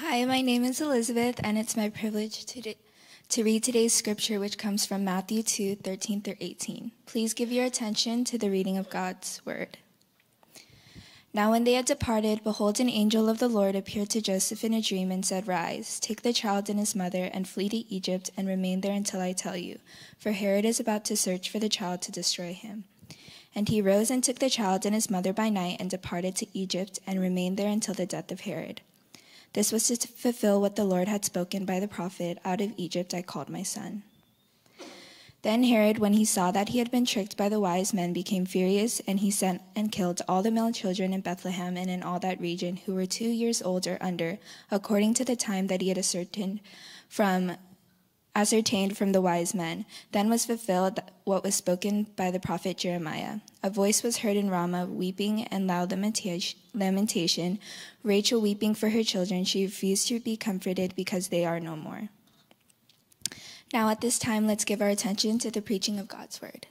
Hi, 0.00 0.26
my 0.26 0.42
name 0.42 0.62
is 0.62 0.82
Elizabeth, 0.82 1.40
and 1.42 1.56
it's 1.56 1.74
my 1.74 1.88
privilege 1.88 2.44
to, 2.44 2.74
to 3.30 3.42
read 3.42 3.64
today's 3.64 3.94
scripture, 3.94 4.38
which 4.38 4.58
comes 4.58 4.84
from 4.84 5.04
Matthew 5.04 5.42
2 5.42 5.76
13 5.76 6.20
through 6.20 6.36
18. 6.38 6.92
Please 7.06 7.32
give 7.32 7.50
your 7.50 7.64
attention 7.64 8.22
to 8.24 8.36
the 8.36 8.50
reading 8.50 8.76
of 8.76 8.90
God's 8.90 9.40
word. 9.46 9.78
Now, 11.32 11.50
when 11.50 11.64
they 11.64 11.72
had 11.72 11.86
departed, 11.86 12.44
behold, 12.44 12.78
an 12.78 12.90
angel 12.90 13.26
of 13.26 13.38
the 13.38 13.48
Lord 13.48 13.74
appeared 13.74 14.10
to 14.10 14.20
Joseph 14.20 14.64
in 14.64 14.74
a 14.74 14.82
dream 14.82 15.10
and 15.10 15.24
said, 15.24 15.48
Rise, 15.48 15.98
take 15.98 16.20
the 16.20 16.34
child 16.34 16.68
and 16.68 16.78
his 16.78 16.94
mother, 16.94 17.30
and 17.32 17.48
flee 17.48 17.70
to 17.70 17.94
Egypt, 17.94 18.28
and 18.36 18.46
remain 18.46 18.82
there 18.82 18.94
until 18.94 19.22
I 19.22 19.32
tell 19.32 19.56
you, 19.56 19.78
for 20.18 20.32
Herod 20.32 20.66
is 20.66 20.78
about 20.78 21.06
to 21.06 21.16
search 21.16 21.48
for 21.48 21.58
the 21.58 21.70
child 21.70 22.02
to 22.02 22.12
destroy 22.12 22.52
him. 22.52 22.84
And 23.54 23.70
he 23.70 23.80
rose 23.80 24.10
and 24.10 24.22
took 24.22 24.40
the 24.40 24.50
child 24.50 24.84
and 24.84 24.94
his 24.94 25.08
mother 25.08 25.32
by 25.32 25.48
night, 25.48 25.78
and 25.80 25.88
departed 25.88 26.36
to 26.36 26.46
Egypt, 26.52 26.98
and 27.06 27.18
remained 27.18 27.56
there 27.56 27.70
until 27.70 27.94
the 27.94 28.04
death 28.04 28.30
of 28.30 28.40
Herod. 28.40 28.82
This 29.52 29.72
was 29.72 29.88
to 29.88 29.96
fulfill 30.08 30.60
what 30.60 30.76
the 30.76 30.84
Lord 30.84 31.08
had 31.08 31.24
spoken 31.24 31.64
by 31.64 31.80
the 31.80 31.88
prophet 31.88 32.38
Out 32.44 32.60
of 32.60 32.72
Egypt 32.76 33.14
I 33.14 33.22
called 33.22 33.48
my 33.48 33.62
son. 33.62 34.02
Then 35.42 35.62
Herod, 35.62 35.98
when 35.98 36.14
he 36.14 36.24
saw 36.24 36.50
that 36.50 36.70
he 36.70 36.80
had 36.80 36.90
been 36.90 37.06
tricked 37.06 37.36
by 37.36 37.48
the 37.48 37.60
wise 37.60 37.94
men, 37.94 38.12
became 38.12 38.46
furious, 38.46 39.00
and 39.06 39.20
he 39.20 39.30
sent 39.30 39.62
and 39.76 39.92
killed 39.92 40.20
all 40.26 40.42
the 40.42 40.50
male 40.50 40.72
children 40.72 41.12
in 41.12 41.20
Bethlehem 41.20 41.76
and 41.76 41.88
in 41.88 42.02
all 42.02 42.18
that 42.18 42.40
region 42.40 42.78
who 42.78 42.94
were 42.94 43.06
two 43.06 43.28
years 43.28 43.62
old 43.62 43.86
or 43.86 43.96
under, 44.00 44.38
according 44.72 45.14
to 45.14 45.24
the 45.24 45.36
time 45.36 45.68
that 45.68 45.82
he 45.82 45.88
had 45.88 45.98
ascertained 45.98 46.58
from 47.08 47.56
ascertained 48.36 48.98
from 48.98 49.12
the 49.12 49.20
wise 49.22 49.54
men. 49.54 49.86
Then 50.12 50.28
was 50.28 50.44
fulfilled 50.44 51.00
what 51.24 51.42
was 51.42 51.54
spoken 51.54 52.06
by 52.16 52.30
the 52.30 52.38
prophet 52.38 52.76
Jeremiah. 52.76 53.38
A 53.62 53.70
voice 53.70 54.02
was 54.02 54.18
heard 54.18 54.36
in 54.36 54.50
Ramah, 54.50 54.86
weeping 54.86 55.44
and 55.44 55.66
loud 55.66 55.90
lamentation. 55.90 57.58
Rachel 58.02 58.40
weeping 58.42 58.74
for 58.74 58.90
her 58.90 59.02
children, 59.02 59.44
she 59.44 59.64
refused 59.64 60.08
to 60.08 60.20
be 60.20 60.36
comforted 60.36 60.94
because 60.94 61.28
they 61.28 61.46
are 61.46 61.58
no 61.58 61.76
more. 61.76 62.10
Now, 63.72 63.88
at 63.88 64.02
this 64.02 64.18
time, 64.18 64.46
let's 64.46 64.66
give 64.66 64.82
our 64.82 64.88
attention 64.88 65.38
to 65.38 65.50
the 65.50 65.62
preaching 65.62 65.98
of 65.98 66.06
God's 66.06 66.40
word. 66.42 66.66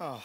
Oh. 0.00 0.22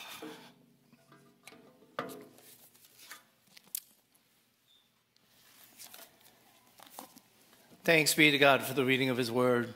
Thanks 7.90 8.14
be 8.14 8.30
to 8.30 8.38
God 8.38 8.62
for 8.62 8.76
the 8.76 8.86
reading 8.86 9.10
of 9.10 9.18
His 9.18 9.32
Word. 9.32 9.74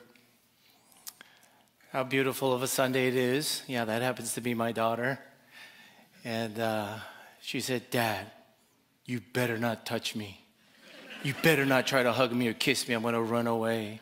How 1.90 2.04
beautiful 2.04 2.52
of 2.52 2.62
a 2.62 2.68
Sunday 2.68 3.08
it 3.08 3.16
is. 3.16 3.64
Yeah, 3.66 3.86
that 3.86 4.02
happens 4.02 4.34
to 4.34 4.40
be 4.40 4.54
my 4.54 4.70
daughter. 4.70 5.18
And 6.24 6.56
uh, 6.60 6.98
she 7.40 7.58
said, 7.58 7.90
Dad, 7.90 8.30
you 9.04 9.20
better 9.32 9.58
not 9.58 9.84
touch 9.84 10.14
me. 10.14 10.44
You 11.24 11.34
better 11.42 11.66
not 11.66 11.88
try 11.88 12.04
to 12.04 12.12
hug 12.12 12.32
me 12.32 12.46
or 12.46 12.52
kiss 12.52 12.86
me. 12.86 12.94
I'm 12.94 13.02
going 13.02 13.14
to 13.14 13.20
run 13.20 13.48
away. 13.48 14.00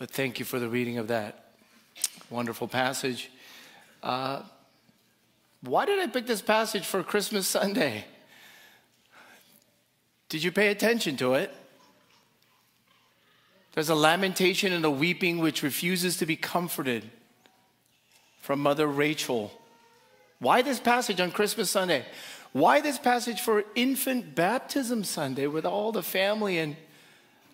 But 0.00 0.10
thank 0.10 0.40
you 0.40 0.44
for 0.44 0.58
the 0.58 0.68
reading 0.68 0.98
of 0.98 1.06
that 1.06 1.52
wonderful 2.30 2.66
passage. 2.66 3.30
Uh, 4.02 4.42
why 5.60 5.86
did 5.86 6.00
I 6.00 6.08
pick 6.08 6.26
this 6.26 6.42
passage 6.42 6.84
for 6.84 7.04
Christmas 7.04 7.46
Sunday? 7.46 8.06
Did 10.28 10.42
you 10.42 10.50
pay 10.50 10.72
attention 10.72 11.16
to 11.18 11.34
it? 11.34 11.54
There's 13.74 13.88
a 13.88 13.94
lamentation 13.96 14.72
and 14.72 14.84
a 14.84 14.90
weeping 14.90 15.38
which 15.38 15.64
refuses 15.64 16.16
to 16.18 16.26
be 16.26 16.36
comforted 16.36 17.10
from 18.40 18.60
Mother 18.60 18.86
Rachel. 18.86 19.50
Why 20.38 20.62
this 20.62 20.78
passage 20.78 21.20
on 21.20 21.32
Christmas 21.32 21.70
Sunday? 21.70 22.04
Why 22.52 22.80
this 22.80 22.98
passage 22.98 23.40
for 23.40 23.64
infant 23.74 24.36
baptism 24.36 25.02
Sunday 25.02 25.48
with 25.48 25.66
all 25.66 25.90
the 25.90 26.04
family? 26.04 26.58
And 26.58 26.76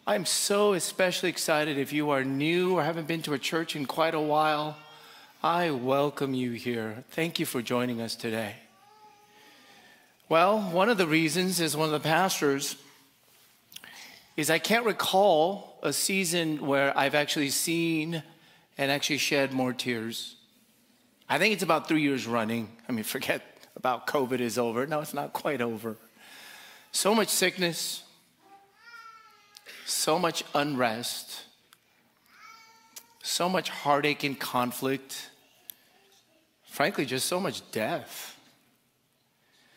I'm 0.06 0.26
so 0.26 0.74
especially 0.74 1.30
excited 1.30 1.78
if 1.78 1.90
you 1.90 2.10
are 2.10 2.22
new 2.22 2.76
or 2.76 2.82
haven't 2.82 3.08
been 3.08 3.22
to 3.22 3.32
a 3.32 3.38
church 3.38 3.74
in 3.74 3.86
quite 3.86 4.14
a 4.14 4.20
while. 4.20 4.76
I 5.42 5.70
welcome 5.70 6.34
you 6.34 6.52
here. 6.52 7.02
Thank 7.12 7.40
you 7.40 7.46
for 7.46 7.62
joining 7.62 8.02
us 8.02 8.14
today. 8.14 8.56
Well, 10.28 10.60
one 10.60 10.90
of 10.90 10.98
the 10.98 11.06
reasons 11.06 11.60
is 11.60 11.78
one 11.78 11.86
of 11.86 11.92
the 11.92 12.06
pastors 12.06 12.76
is 14.36 14.50
I 14.50 14.58
can't 14.58 14.84
recall 14.84 15.78
a 15.82 15.92
season 15.92 16.66
where 16.66 16.96
I've 16.96 17.14
actually 17.14 17.50
seen 17.50 18.22
and 18.78 18.90
actually 18.90 19.18
shed 19.18 19.52
more 19.52 19.72
tears. 19.72 20.36
I 21.28 21.38
think 21.38 21.52
it's 21.52 21.62
about 21.62 21.88
three 21.88 22.02
years 22.02 22.26
running. 22.26 22.70
I 22.88 22.92
mean, 22.92 23.04
forget 23.04 23.42
about 23.76 24.06
COVID 24.06 24.40
is 24.40 24.58
over. 24.58 24.86
No, 24.86 25.00
it's 25.00 25.14
not 25.14 25.32
quite 25.32 25.60
over. 25.60 25.96
So 26.92 27.14
much 27.14 27.28
sickness, 27.28 28.02
so 29.86 30.18
much 30.18 30.42
unrest, 30.54 31.44
so 33.22 33.48
much 33.48 33.68
heartache 33.68 34.24
and 34.24 34.38
conflict. 34.38 35.30
Frankly, 36.64 37.04
just 37.04 37.26
so 37.26 37.38
much 37.38 37.68
death. 37.70 38.36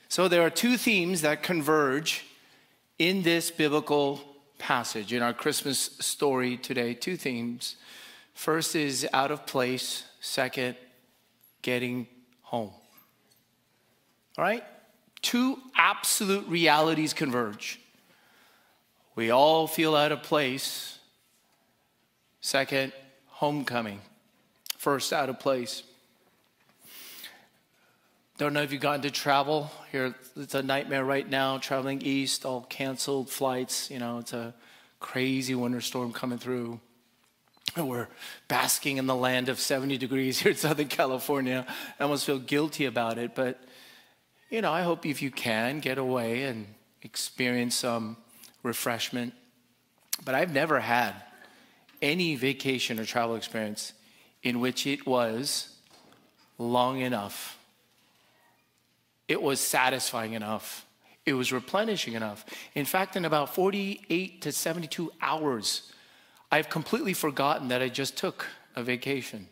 So 0.09 0.27
there 0.27 0.41
are 0.41 0.49
two 0.49 0.77
themes 0.77 1.21
that 1.21 1.43
converge 1.43 2.25
in 2.99 3.23
this 3.23 3.51
biblical 3.51 4.32
passage, 4.63 5.11
in 5.11 5.21
our 5.21 5.33
Christmas 5.33 5.77
story 5.99 6.55
today. 6.55 6.93
Two 6.93 7.17
themes. 7.17 7.75
First 8.33 8.77
is 8.77 9.05
out 9.11 9.29
of 9.29 9.45
place, 9.45 10.05
second, 10.21 10.77
getting 11.61 12.07
home. 12.43 12.71
All 14.37 14.43
right? 14.45 14.63
Two 15.21 15.57
absolute 15.75 16.47
realities 16.47 17.13
converge. 17.13 17.81
We 19.15 19.31
all 19.31 19.67
feel 19.67 19.97
out 19.97 20.13
of 20.13 20.23
place. 20.23 20.97
Second, 22.39 22.93
homecoming. 23.27 23.99
First, 24.77 25.11
out 25.11 25.27
of 25.27 25.41
place. 25.41 25.83
Don't 28.39 28.53
know 28.53 28.63
if 28.63 28.71
you've 28.71 28.81
gotten 28.81 29.01
to 29.03 29.11
travel. 29.11 29.69
Here, 29.91 30.15
it's 30.35 30.55
a 30.55 30.63
nightmare 30.63 31.05
right 31.05 31.29
now, 31.29 31.59
traveling 31.59 32.01
east, 32.01 32.45
all 32.45 32.61
canceled 32.61 33.29
flights. 33.29 33.91
You 33.91 33.99
know, 33.99 34.17
it's 34.17 34.33
a 34.33 34.55
crazy 34.99 35.53
winter 35.53 35.81
storm 35.81 36.11
coming 36.11 36.39
through. 36.39 36.79
And 37.75 37.87
We're 37.87 38.07
basking 38.47 38.97
in 38.97 39.05
the 39.05 39.15
land 39.15 39.49
of 39.49 39.59
70 39.59 39.97
degrees 39.99 40.39
here 40.39 40.51
in 40.51 40.57
Southern 40.57 40.87
California. 40.87 41.65
I 41.99 42.03
almost 42.03 42.25
feel 42.25 42.39
guilty 42.39 42.85
about 42.85 43.19
it, 43.19 43.35
but 43.35 43.63
you 44.49 44.61
know, 44.61 44.71
I 44.71 44.81
hope 44.81 45.05
if 45.05 45.21
you 45.21 45.29
can 45.29 45.79
get 45.79 45.97
away 45.99 46.43
and 46.43 46.67
experience 47.03 47.75
some 47.75 48.17
refreshment. 48.63 49.33
But 50.25 50.33
I've 50.33 50.53
never 50.53 50.79
had 50.79 51.13
any 52.01 52.35
vacation 52.35 52.99
or 52.99 53.05
travel 53.05 53.35
experience 53.35 53.93
in 54.41 54.59
which 54.59 54.87
it 54.87 55.05
was 55.05 55.75
long 56.57 56.99
enough. 56.99 57.57
It 59.27 59.41
was 59.41 59.59
satisfying 59.59 60.33
enough. 60.33 60.85
It 61.25 61.33
was 61.33 61.53
replenishing 61.53 62.13
enough. 62.13 62.45
In 62.75 62.85
fact, 62.85 63.15
in 63.15 63.25
about 63.25 63.55
48 63.55 64.41
to 64.41 64.51
72 64.51 65.11
hours, 65.21 65.91
I've 66.51 66.69
completely 66.69 67.13
forgotten 67.13 67.69
that 67.69 67.81
I 67.81 67.89
just 67.89 68.17
took 68.17 68.45
a 68.75 68.83
vacation. 68.83 69.47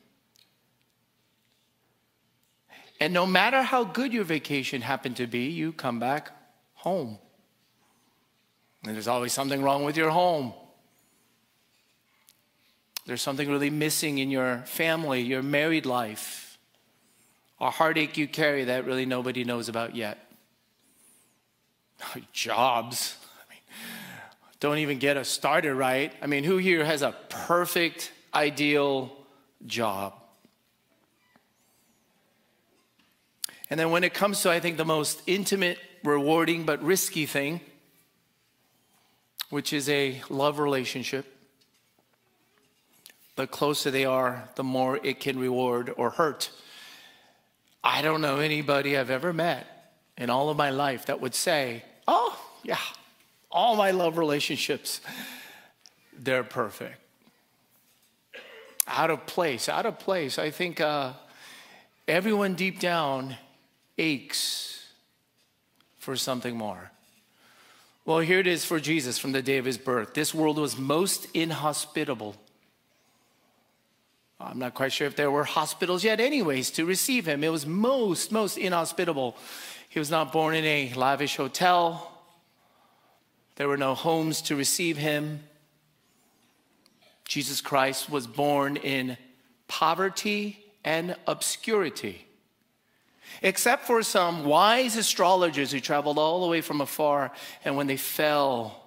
And 3.00 3.14
no 3.14 3.26
matter 3.26 3.64
how 3.64 3.84
good 3.84 4.14
your 4.14 4.24
vacation 4.24 4.82
happened 4.82 5.16
to 5.18 5.28
be, 5.28 5.50
you 5.50 5.72
come 5.72 6.00
back 6.00 6.30
home. 6.74 7.18
And 8.84 8.94
there's 8.94 9.08
always 9.08 9.34
something 9.34 9.64
wrong 9.64 9.86
with 9.86 9.98
your 9.98 10.10
home. 10.10 10.54
There's 13.06 13.22
something 13.22 13.50
really 13.50 13.70
missing 13.70 14.20
in 14.20 14.30
your 14.30 14.60
family, 14.60 15.22
your 15.22 15.42
married 15.42 15.86
life, 15.86 16.51
a 17.62 17.70
heartache 17.70 18.18
you 18.18 18.28
carry 18.28 18.66
that 18.66 18.86
really 18.86 19.06
nobody 19.06 19.44
knows 19.44 19.70
about 19.70 19.96
yet. 19.96 20.18
Jobs. 22.34 23.16
I 23.38 23.54
mean, 23.54 23.62
Don't 24.60 24.80
even 24.80 24.98
get 24.98 25.16
us 25.16 25.30
started 25.30 25.76
right. 25.76 26.12
I 26.22 26.26
mean, 26.26 26.44
who 26.44 26.58
here 26.58 26.84
has 26.84 27.04
a 27.04 27.16
perfect, 27.30 28.12
ideal 28.34 29.16
job? 29.68 30.16
And 33.70 33.80
then 33.80 33.92
when 33.92 34.04
it 34.04 34.14
comes 34.14 34.42
to, 34.42 34.50
I 34.50 34.60
think, 34.60 34.78
the 34.78 34.84
most 34.84 35.22
intimate, 35.28 35.78
rewarding, 36.04 36.66
but 36.66 36.82
risky 36.84 37.28
thing, 37.28 37.62
which 39.52 39.72
is 39.72 39.88
a 39.88 40.20
love 40.30 40.58
relationship, 40.58 41.26
the 43.36 43.46
closer 43.46 43.92
they 43.92 44.04
are, 44.04 44.50
the 44.56 44.64
more 44.64 45.00
it 45.04 45.20
can 45.20 45.38
reward 45.38 45.94
or 45.96 46.10
hurt. 46.10 46.50
I 47.84 48.02
don't 48.02 48.22
know 48.22 48.38
anybody 48.38 48.98
I've 48.98 49.10
ever 49.10 49.34
met 49.34 49.68
in 50.18 50.30
all 50.30 50.50
of 50.50 50.58
my 50.58 50.70
life 50.70 51.08
that 51.08 51.20
would 51.22 51.34
say, 51.36 51.84
Oh, 52.08 52.38
yeah, 52.64 52.78
all 53.50 53.76
my 53.76 53.92
love 53.92 54.18
relationships, 54.18 55.02
they're 56.18 56.44
perfect. 56.44 56.98
out 58.88 59.10
of 59.10 59.26
place, 59.26 59.70
out 59.70 59.86
of 59.86 60.00
place. 60.00 60.38
I 60.38 60.52
think 60.52 60.80
uh, 60.82 61.14
everyone 62.08 62.56
deep 62.56 62.80
down 62.80 63.36
aches 63.98 64.88
for 65.98 66.16
something 66.16 66.58
more. 66.58 66.92
Well, 68.06 68.20
here 68.20 68.40
it 68.40 68.48
is 68.48 68.66
for 68.66 68.80
Jesus 68.80 69.20
from 69.20 69.32
the 69.32 69.42
day 69.44 69.58
of 69.58 69.66
his 69.66 69.78
birth. 69.78 70.14
This 70.14 70.34
world 70.34 70.58
was 70.58 70.78
most 70.78 71.28
inhospitable. 71.34 72.36
I'm 74.46 74.60
not 74.60 74.74
quite 74.74 74.94
sure 74.94 75.08
if 75.08 75.16
there 75.16 75.32
were 75.32 75.44
hospitals 75.44 76.04
yet, 76.04 76.20
anyways, 76.20 76.72
to 76.72 76.86
receive 76.86 77.26
him. 77.26 77.44
It 77.44 77.50
was 77.50 77.66
most, 77.66 78.32
most 78.32 78.58
inhospitable. 78.58 79.36
He 79.90 80.00
was 80.00 80.10
not 80.10 80.32
born 80.32 80.56
in 80.56 80.66
a 80.66 80.94
lavish 80.94 81.36
hotel, 81.36 82.08
there 83.58 83.68
were 83.68 83.78
no 83.78 83.94
homes 83.94 84.42
to 84.44 84.56
receive 84.56 84.98
him. 84.98 85.42
Jesus 87.26 87.62
Christ 87.62 88.10
was 88.10 88.26
born 88.26 88.78
in 88.78 89.18
poverty 89.68 90.66
and 90.84 91.16
obscurity. 91.28 92.26
Except 93.42 93.86
for 93.86 94.02
some 94.04 94.46
wise 94.46 94.98
astrologers 94.98 95.72
who 95.72 95.80
traveled 95.80 96.18
all 96.18 96.42
the 96.42 96.48
way 96.48 96.62
from 96.62 96.82
afar, 96.82 97.32
and 97.64 97.76
when 97.76 97.88
they 97.88 97.98
fell 97.98 98.81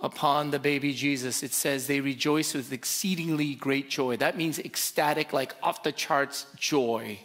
upon 0.00 0.50
the 0.50 0.58
baby 0.58 0.92
Jesus, 0.92 1.42
it 1.42 1.52
says 1.52 1.86
they 1.86 2.00
rejoice 2.00 2.54
with 2.54 2.72
exceedingly 2.72 3.54
great 3.54 3.90
joy. 3.90 4.16
That 4.16 4.36
means 4.36 4.58
ecstatic, 4.58 5.32
like 5.32 5.54
off 5.62 5.82
the 5.82 5.92
charts 5.92 6.46
joy. 6.56 7.18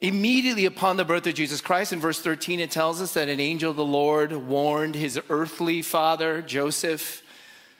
Immediately 0.00 0.64
upon 0.64 0.96
the 0.96 1.04
birth 1.04 1.26
of 1.26 1.34
Jesus 1.34 1.60
Christ, 1.60 1.92
in 1.92 2.00
verse 2.00 2.20
13, 2.20 2.58
it 2.58 2.70
tells 2.70 3.00
us 3.00 3.14
that 3.14 3.28
an 3.28 3.38
angel 3.38 3.70
of 3.70 3.76
the 3.76 3.84
Lord 3.84 4.32
warned 4.32 4.96
his 4.96 5.20
earthly 5.30 5.80
father, 5.80 6.42
Joseph, 6.42 7.22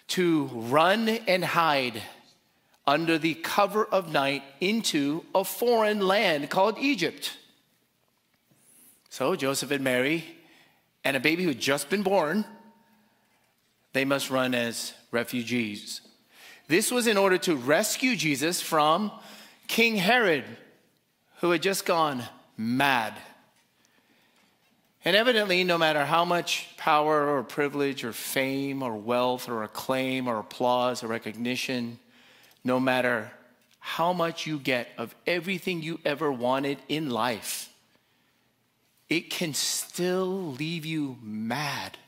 to 0.09 0.45
run 0.53 1.09
and 1.09 1.45
hide 1.45 2.03
under 2.87 3.19
the 3.19 3.35
cover 3.35 3.85
of 3.85 4.13
night 4.13 4.43
into 4.61 5.25
a 5.35 5.45
foreign 5.45 6.01
land 6.01 6.51
called 6.51 6.79
Egypt. 6.79 7.37
So 9.09 9.35
Joseph 9.37 9.71
and 9.71 9.83
Mary 9.83 10.25
and 11.05 11.17
a 11.17 11.21
baby 11.21 11.43
who 11.43 11.51
had 11.51 11.61
just 11.61 11.91
been 11.91 12.03
born, 12.03 12.45
they 13.93 14.05
must 14.05 14.31
run 14.31 14.55
as 14.55 14.95
refugees. 15.11 16.01
This 16.69 16.91
was 16.91 17.07
in 17.07 17.17
order 17.17 17.39
to 17.39 17.57
rescue 17.57 18.17
Jesus 18.17 18.61
from 18.61 19.11
King 19.67 19.97
Herod, 19.97 20.45
who 21.41 21.51
had 21.51 21.63
just 21.63 21.85
gone 21.85 22.23
mad. 22.57 23.15
And 25.05 25.17
evidently, 25.17 25.65
no 25.65 25.79
matter 25.79 26.05
how 26.05 26.25
much 26.25 26.69
power 26.77 27.29
or 27.29 27.43
privilege 27.43 28.05
or 28.05 28.13
fame 28.13 28.83
or 28.83 28.97
wealth 28.97 29.49
or 29.49 29.65
acclaim 29.65 30.29
or 30.29 30.39
applause 30.39 31.03
or 31.03 31.09
recognition, 31.09 31.99
no 32.63 32.79
matter 32.79 33.33
how 33.81 34.13
much 34.13 34.47
you 34.47 34.61
get 34.61 34.89
of 34.97 35.13
everything 35.27 35.83
you 35.83 35.99
ever 36.05 36.31
wanted 36.31 36.79
in 36.89 37.11
life, 37.11 37.69
it 39.09 39.29
can 39.29 39.53
still 39.53 40.53
leave 40.53 40.87
you 40.87 41.19
mad, 41.21 41.99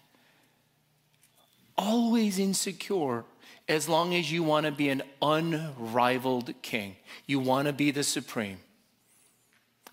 always 1.76 2.38
insecure, 2.38 3.24
as 3.68 3.88
long 3.88 4.14
as 4.14 4.30
you 4.30 4.42
want 4.42 4.66
to 4.66 4.72
be 4.72 4.88
an 4.88 5.02
unrivaled 5.22 6.54
king. 6.62 6.96
You 7.26 7.40
want 7.40 7.66
to 7.66 7.72
be 7.72 7.90
the 7.90 8.02
supreme. 8.02 8.58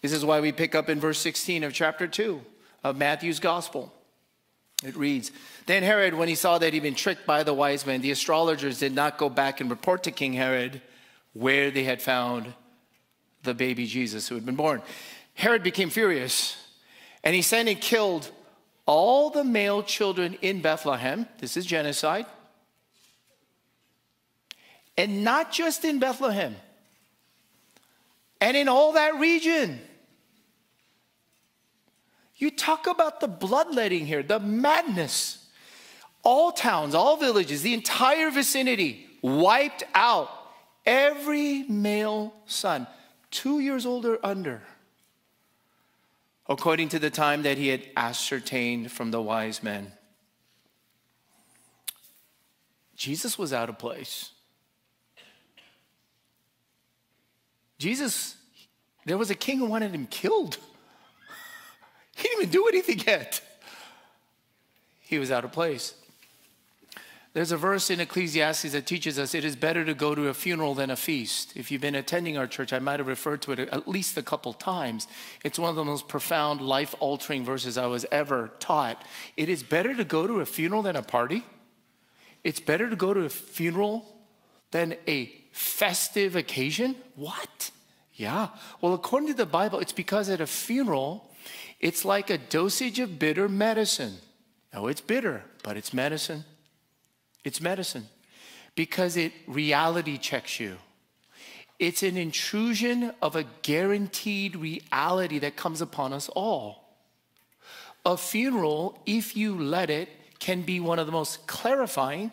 This 0.01 0.11
is 0.11 0.25
why 0.25 0.39
we 0.39 0.51
pick 0.51 0.75
up 0.75 0.89
in 0.89 0.99
verse 0.99 1.19
16 1.19 1.63
of 1.63 1.73
chapter 1.73 2.07
2 2.07 2.41
of 2.83 2.97
Matthew's 2.97 3.39
gospel. 3.39 3.93
It 4.83 4.95
reads 4.95 5.31
Then 5.67 5.83
Herod, 5.83 6.15
when 6.15 6.27
he 6.27 6.35
saw 6.35 6.57
that 6.57 6.73
he'd 6.73 6.81
been 6.81 6.95
tricked 6.95 7.25
by 7.25 7.43
the 7.43 7.53
wise 7.53 7.85
men, 7.85 8.01
the 8.01 8.11
astrologers 8.11 8.79
did 8.79 8.93
not 8.93 9.17
go 9.17 9.29
back 9.29 9.61
and 9.61 9.69
report 9.69 10.03
to 10.03 10.11
King 10.11 10.33
Herod 10.33 10.81
where 11.33 11.71
they 11.71 11.83
had 11.83 12.01
found 12.01 12.53
the 13.43 13.53
baby 13.53 13.85
Jesus 13.85 14.27
who 14.27 14.35
had 14.35 14.45
been 14.45 14.55
born. 14.55 14.81
Herod 15.33 15.63
became 15.63 15.89
furious 15.89 16.57
and 17.23 17.35
he 17.35 17.41
sent 17.41 17.69
and 17.69 17.79
killed 17.79 18.29
all 18.85 19.29
the 19.29 19.43
male 19.43 19.83
children 19.83 20.37
in 20.41 20.61
Bethlehem. 20.61 21.27
This 21.39 21.57
is 21.57 21.65
genocide. 21.65 22.25
And 24.97 25.23
not 25.23 25.51
just 25.51 25.85
in 25.85 25.99
Bethlehem, 25.99 26.55
and 28.41 28.57
in 28.57 28.67
all 28.67 28.93
that 28.93 29.19
region. 29.19 29.79
You 32.35 32.49
talk 32.49 32.87
about 32.87 33.19
the 33.19 33.27
bloodletting 33.27 34.07
here, 34.07 34.23
the 34.23 34.39
madness. 34.39 35.37
All 36.23 36.51
towns, 36.51 36.93
all 36.93 37.17
villages, 37.17 37.61
the 37.61 37.73
entire 37.73 38.31
vicinity 38.31 39.07
wiped 39.21 39.83
out. 39.93 40.29
Every 40.85 41.63
male 41.63 42.33
son, 42.47 42.87
two 43.29 43.59
years 43.59 43.85
old 43.85 44.05
or 44.05 44.19
under, 44.23 44.63
according 46.51 46.89
to 46.89 46.99
the 46.99 47.09
time 47.09 47.43
that 47.43 47.57
he 47.57 47.69
had 47.69 47.81
ascertained 47.95 48.91
from 48.91 49.11
the 49.11 49.21
wise 49.21 49.63
men. 49.63 49.91
Jesus 52.95 53.37
was 53.37 53.53
out 53.53 53.69
of 53.69 53.79
place. 53.79 54.31
Jesus, 57.79 58.35
there 59.05 59.17
was 59.17 59.31
a 59.31 59.35
king 59.35 59.59
who 59.59 59.65
wanted 59.65 59.91
him 59.91 60.07
killed. 60.07 60.57
He 62.13 62.23
didn't 62.23 62.41
even 62.41 62.51
do 62.51 62.67
anything 62.67 62.99
yet. 63.07 63.41
He 64.99 65.17
was 65.17 65.31
out 65.31 65.45
of 65.45 65.53
place. 65.53 65.95
There's 67.33 67.53
a 67.53 67.57
verse 67.57 67.89
in 67.89 68.01
Ecclesiastes 68.01 68.73
that 68.73 68.85
teaches 68.85 69.17
us 69.17 69.33
it 69.33 69.45
is 69.45 69.55
better 69.55 69.85
to 69.85 69.93
go 69.93 70.13
to 70.13 70.27
a 70.27 70.33
funeral 70.33 70.75
than 70.75 70.89
a 70.89 70.97
feast. 70.97 71.53
If 71.55 71.71
you've 71.71 71.81
been 71.81 71.95
attending 71.95 72.37
our 72.37 72.45
church, 72.45 72.73
I 72.73 72.79
might 72.79 72.99
have 72.99 73.07
referred 73.07 73.41
to 73.43 73.53
it 73.53 73.59
at 73.59 73.87
least 73.87 74.17
a 74.17 74.21
couple 74.21 74.51
times. 74.51 75.07
It's 75.45 75.57
one 75.57 75.69
of 75.69 75.77
the 75.77 75.85
most 75.85 76.09
profound, 76.09 76.59
life 76.59 76.93
altering 76.99 77.45
verses 77.45 77.77
I 77.77 77.85
was 77.85 78.05
ever 78.11 78.51
taught. 78.59 79.01
It 79.37 79.47
is 79.47 79.63
better 79.63 79.95
to 79.95 80.03
go 80.03 80.27
to 80.27 80.41
a 80.41 80.45
funeral 80.45 80.81
than 80.81 80.97
a 80.97 81.01
party. 81.01 81.45
It's 82.43 82.59
better 82.59 82.89
to 82.89 82.97
go 82.97 83.13
to 83.13 83.21
a 83.21 83.29
funeral 83.29 84.13
than 84.71 84.95
a 85.07 85.31
festive 85.53 86.35
occasion. 86.35 86.97
What? 87.15 87.71
Yeah. 88.15 88.49
Well, 88.81 88.93
according 88.93 89.29
to 89.29 89.35
the 89.35 89.45
Bible, 89.45 89.79
it's 89.79 89.93
because 89.93 90.27
at 90.27 90.41
a 90.41 90.47
funeral, 90.47 91.31
it's 91.79 92.03
like 92.03 92.29
a 92.29 92.37
dosage 92.37 92.99
of 92.99 93.19
bitter 93.19 93.47
medicine. 93.47 94.15
Oh, 94.73 94.87
it's 94.87 95.01
bitter, 95.01 95.45
but 95.63 95.77
it's 95.77 95.93
medicine. 95.93 96.43
It's 97.43 97.61
medicine 97.61 98.07
because 98.75 99.17
it 99.17 99.33
reality 99.47 100.17
checks 100.17 100.59
you. 100.59 100.77
It's 101.79 102.03
an 102.03 102.15
intrusion 102.15 103.11
of 103.21 103.35
a 103.35 103.45
guaranteed 103.63 104.55
reality 104.55 105.39
that 105.39 105.55
comes 105.55 105.81
upon 105.81 106.13
us 106.13 106.29
all. 106.29 106.97
A 108.05 108.17
funeral, 108.17 108.99
if 109.05 109.35
you 109.35 109.57
let 109.57 109.89
it, 109.89 110.09
can 110.39 110.61
be 110.61 110.79
one 110.79 110.99
of 110.99 111.05
the 111.05 111.11
most 111.11 111.47
clarifying, 111.47 112.31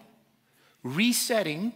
resetting, 0.82 1.72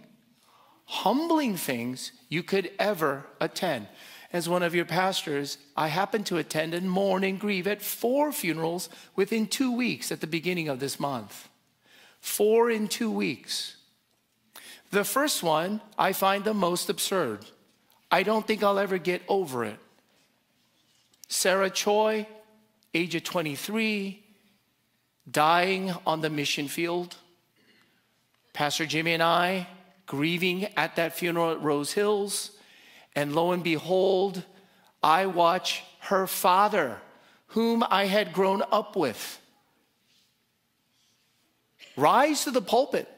humbling 0.84 1.56
things 1.56 2.12
you 2.28 2.42
could 2.42 2.70
ever 2.78 3.26
attend 3.40 3.86
as 4.32 4.48
one 4.48 4.62
of 4.62 4.74
your 4.74 4.86
pastors, 4.86 5.58
I 5.76 5.88
happened 5.88 6.26
to 6.26 6.38
attend 6.38 6.72
and 6.72 6.90
mourn 6.90 7.22
and 7.22 7.38
grieve 7.38 7.66
at 7.66 7.82
four 7.82 8.32
funerals 8.32 8.88
within 9.14 9.46
two 9.46 9.70
weeks 9.70 10.10
at 10.10 10.20
the 10.20 10.26
beginning 10.26 10.68
of 10.68 10.80
this 10.80 10.98
month. 10.98 11.48
Four 12.22 12.70
in 12.70 12.88
two 12.88 13.10
weeks. 13.10 13.76
The 14.90 15.04
first 15.04 15.42
one 15.42 15.82
I 15.98 16.14
find 16.14 16.44
the 16.44 16.54
most 16.54 16.88
absurd. 16.88 17.44
I 18.10 18.22
don't 18.22 18.46
think 18.46 18.62
I'll 18.62 18.78
ever 18.78 18.96
get 18.96 19.22
over 19.28 19.64
it. 19.64 19.78
Sarah 21.28 21.68
Choi, 21.68 22.26
age 22.94 23.14
of 23.14 23.24
23, 23.24 24.22
dying 25.30 25.92
on 26.06 26.20
the 26.20 26.30
mission 26.30 26.68
field. 26.68 27.16
Pastor 28.52 28.86
Jimmy 28.86 29.14
and 29.14 29.22
I 29.22 29.66
grieving 30.06 30.66
at 30.76 30.96
that 30.96 31.16
funeral 31.16 31.50
at 31.50 31.62
Rose 31.62 31.92
Hills. 31.92 32.52
And 33.16 33.34
lo 33.34 33.50
and 33.52 33.64
behold, 33.64 34.44
I 35.02 35.26
watch 35.26 35.82
her 36.00 36.26
father, 36.28 36.98
whom 37.48 37.84
I 37.90 38.06
had 38.06 38.32
grown 38.32 38.62
up 38.70 38.94
with, 38.94 39.40
rise 41.96 42.44
to 42.44 42.50
the 42.50 42.62
pulpit 42.62 43.08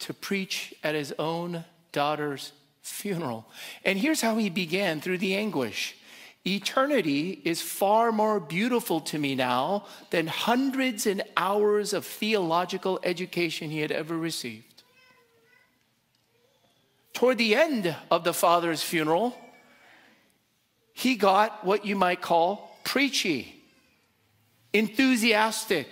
to 0.00 0.14
preach 0.14 0.74
at 0.82 0.94
his 0.94 1.12
own 1.18 1.64
daughter's 1.92 2.52
funeral. 2.82 3.46
And 3.84 3.98
here's 3.98 4.20
how 4.20 4.36
he 4.36 4.50
began 4.50 5.00
through 5.00 5.18
the 5.18 5.34
anguish. 5.36 5.96
Eternity 6.46 7.40
is 7.44 7.62
far 7.62 8.12
more 8.12 8.38
beautiful 8.38 9.00
to 9.00 9.18
me 9.18 9.34
now 9.34 9.86
than 10.10 10.26
hundreds 10.26 11.06
and 11.06 11.22
hours 11.36 11.94
of 11.94 12.04
theological 12.04 13.00
education 13.02 13.70
he 13.70 13.80
had 13.80 13.90
ever 13.90 14.16
received. 14.16 14.82
Toward 17.14 17.38
the 17.38 17.54
end 17.54 17.96
of 18.10 18.24
the 18.24 18.34
father's 18.34 18.82
funeral, 18.82 19.34
he 20.92 21.14
got 21.14 21.64
what 21.64 21.86
you 21.86 21.96
might 21.96 22.20
call 22.20 22.78
preachy, 22.84 23.62
enthusiastic, 24.74 25.88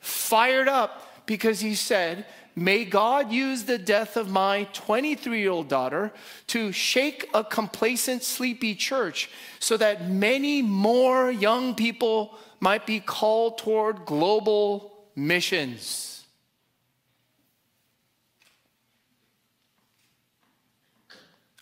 fired 0.00 0.68
up 0.68 1.26
because 1.26 1.60
he 1.60 1.74
said, 1.74 2.26
May 2.58 2.84
God 2.84 3.30
use 3.30 3.64
the 3.64 3.78
death 3.78 4.16
of 4.16 4.30
my 4.30 4.66
23 4.72 5.38
year 5.38 5.50
old 5.50 5.68
daughter 5.68 6.12
to 6.48 6.72
shake 6.72 7.28
a 7.32 7.44
complacent, 7.44 8.24
sleepy 8.24 8.74
church 8.74 9.30
so 9.60 9.76
that 9.76 10.10
many 10.10 10.60
more 10.60 11.30
young 11.30 11.76
people 11.76 12.36
might 12.58 12.84
be 12.84 12.98
called 12.98 13.58
toward 13.58 14.04
global 14.06 14.92
missions. 15.14 16.24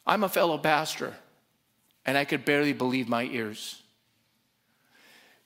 I'm 0.06 0.24
a 0.24 0.28
fellow 0.28 0.56
pastor, 0.56 1.14
and 2.06 2.16
I 2.16 2.24
could 2.24 2.44
barely 2.44 2.72
believe 2.72 3.08
my 3.08 3.24
ears. 3.24 3.82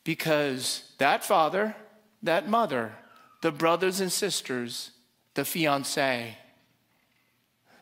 Because 0.05 0.93
that 0.99 1.25
father, 1.25 1.75
that 2.23 2.49
mother, 2.49 2.93
the 3.41 3.53
brothers 3.53 4.01
and 4.01 4.13
sisters, 4.13 4.91
the 5.35 5.45
fiance, 5.45 6.37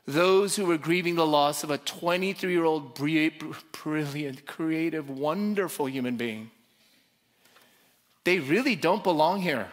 those 0.06 0.56
who 0.56 0.64
were 0.64 0.78
grieving 0.78 1.16
the 1.16 1.26
loss 1.26 1.62
of 1.62 1.70
a 1.70 1.78
23 1.78 2.50
year 2.50 2.64
old 2.64 2.94
brilliant, 2.94 4.46
creative, 4.46 5.10
wonderful 5.10 5.86
human 5.86 6.16
being, 6.16 6.50
they 8.24 8.38
really 8.38 8.76
don't 8.76 9.04
belong 9.04 9.40
here. 9.40 9.68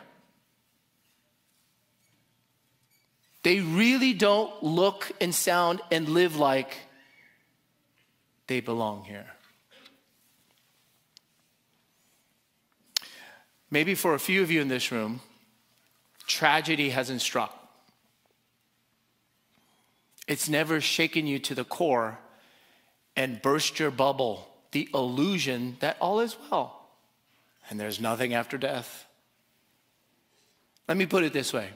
They 3.44 3.60
really 3.60 4.14
don't 4.14 4.64
look 4.64 5.12
and 5.22 5.34
sound 5.34 5.80
and 5.92 6.10
live 6.10 6.36
like 6.36 6.78
they 8.48 8.60
belong 8.60 9.04
here. 9.04 9.35
Maybe 13.72 13.96
for 13.96 14.14
a 14.14 14.20
few 14.20 14.42
of 14.42 14.52
you 14.52 14.62
in 14.62 14.68
this 14.68 14.92
room, 14.92 15.22
tragedy 16.28 16.90
hasn't 16.90 17.22
struck. 17.22 17.54
It's 20.28 20.50
never 20.50 20.82
shaken 20.82 21.28
you 21.28 21.40
to 21.40 21.56
the 21.56 21.64
core 21.64 22.18
and 23.16 23.42
burst 23.42 23.80
your 23.80 23.92
bubble, 23.92 24.48
the 24.72 24.90
illusion 24.94 25.78
that 25.80 25.98
all 26.00 26.20
is 26.20 26.36
well 26.50 26.86
and 27.70 27.80
there's 27.80 28.00
nothing 28.00 28.34
after 28.34 28.58
death. 28.58 29.06
Let 30.88 30.98
me 30.98 31.06
put 31.06 31.24
it 31.24 31.34
this 31.34 31.54
way 31.54 31.70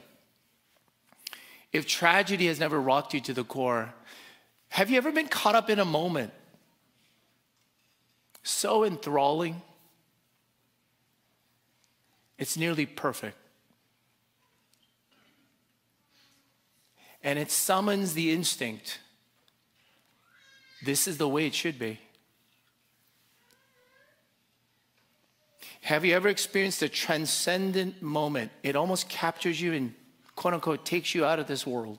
if 1.72 1.86
tragedy 1.86 2.46
has 2.46 2.58
never 2.58 2.80
rocked 2.80 3.14
you 3.14 3.20
to 3.20 3.32
the 3.32 3.44
core, 3.44 3.92
have 4.70 4.90
you 4.90 4.96
ever 4.96 5.12
been 5.12 5.28
caught 5.28 5.54
up 5.54 5.70
in 5.70 5.78
a 5.78 5.84
moment 5.84 6.32
so 8.42 8.84
enthralling? 8.84 9.62
It's 12.40 12.56
nearly 12.56 12.86
perfect. 12.86 13.36
and 17.22 17.38
it 17.38 17.50
summons 17.50 18.14
the 18.14 18.32
instinct. 18.32 18.98
This 20.84 21.06
is 21.06 21.18
the 21.18 21.28
way 21.28 21.46
it 21.46 21.54
should 21.54 21.78
be. 21.78 22.00
Have 25.82 26.04
you 26.04 26.14
ever 26.14 26.28
experienced 26.28 26.82
a 26.82 26.88
transcendent 26.88 28.00
moment? 28.00 28.52
It 28.62 28.76
almost 28.76 29.08
captures 29.08 29.60
you 29.60 29.72
and, 29.72 29.94
quote 30.36 30.54
unquote, 30.54 30.84
takes 30.84 31.14
you 31.14 31.24
out 31.24 31.38
of 31.38 31.46
this 31.46 31.66
world. 31.66 31.98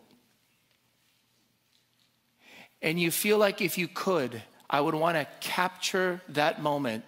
And 2.81 2.99
you 2.99 3.11
feel 3.11 3.37
like 3.37 3.61
if 3.61 3.77
you 3.77 3.87
could, 3.87 4.41
I 4.69 4.81
would 4.81 4.95
want 4.95 5.17
to 5.17 5.27
capture 5.39 6.21
that 6.29 6.61
moment 6.61 7.03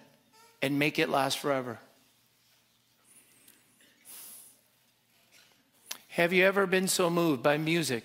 and 0.62 0.78
make 0.78 0.98
it 0.98 1.08
last 1.08 1.38
forever. 1.38 1.78
Have 6.14 6.32
you 6.32 6.44
ever 6.44 6.68
been 6.68 6.86
so 6.86 7.10
moved 7.10 7.42
by 7.42 7.58
music? 7.58 8.04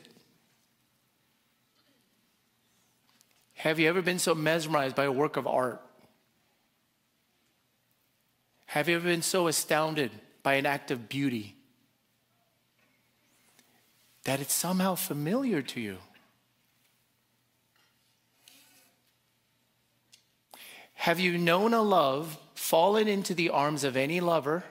Have 3.54 3.78
you 3.78 3.88
ever 3.88 4.02
been 4.02 4.18
so 4.18 4.34
mesmerized 4.34 4.96
by 4.96 5.04
a 5.04 5.12
work 5.12 5.38
of 5.38 5.46
art? 5.46 5.80
Have 8.66 8.90
you 8.90 8.96
ever 8.96 9.06
been 9.06 9.22
so 9.22 9.46
astounded 9.46 10.10
by 10.42 10.56
an 10.56 10.66
act 10.66 10.90
of 10.90 11.08
beauty 11.08 11.56
that 14.24 14.40
it's 14.40 14.56
somehow 14.56 14.96
familiar 14.96 15.62
to 15.62 15.80
you? 15.80 15.98
Have 20.96 21.20
you 21.20 21.38
known 21.38 21.76
a 21.76 21.84
love, 21.84 22.40
fallen 22.56 23.08
into 23.08 23.36
the 23.36 23.52
arms 23.52 23.84
of 23.84 23.96
any 23.96 24.20
lover? 24.20 24.64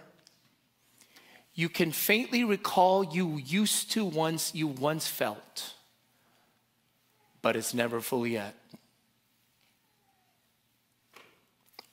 You 1.59 1.69
can 1.69 1.91
faintly 1.91 2.45
recall 2.45 3.03
you 3.03 3.37
used 3.37 3.91
to 3.91 4.05
once, 4.05 4.55
you 4.55 4.69
once 4.69 5.09
felt, 5.09 5.75
but 7.43 7.57
it's 7.57 7.75
never 7.75 8.00
fully 8.00 8.35
yet. 8.35 8.55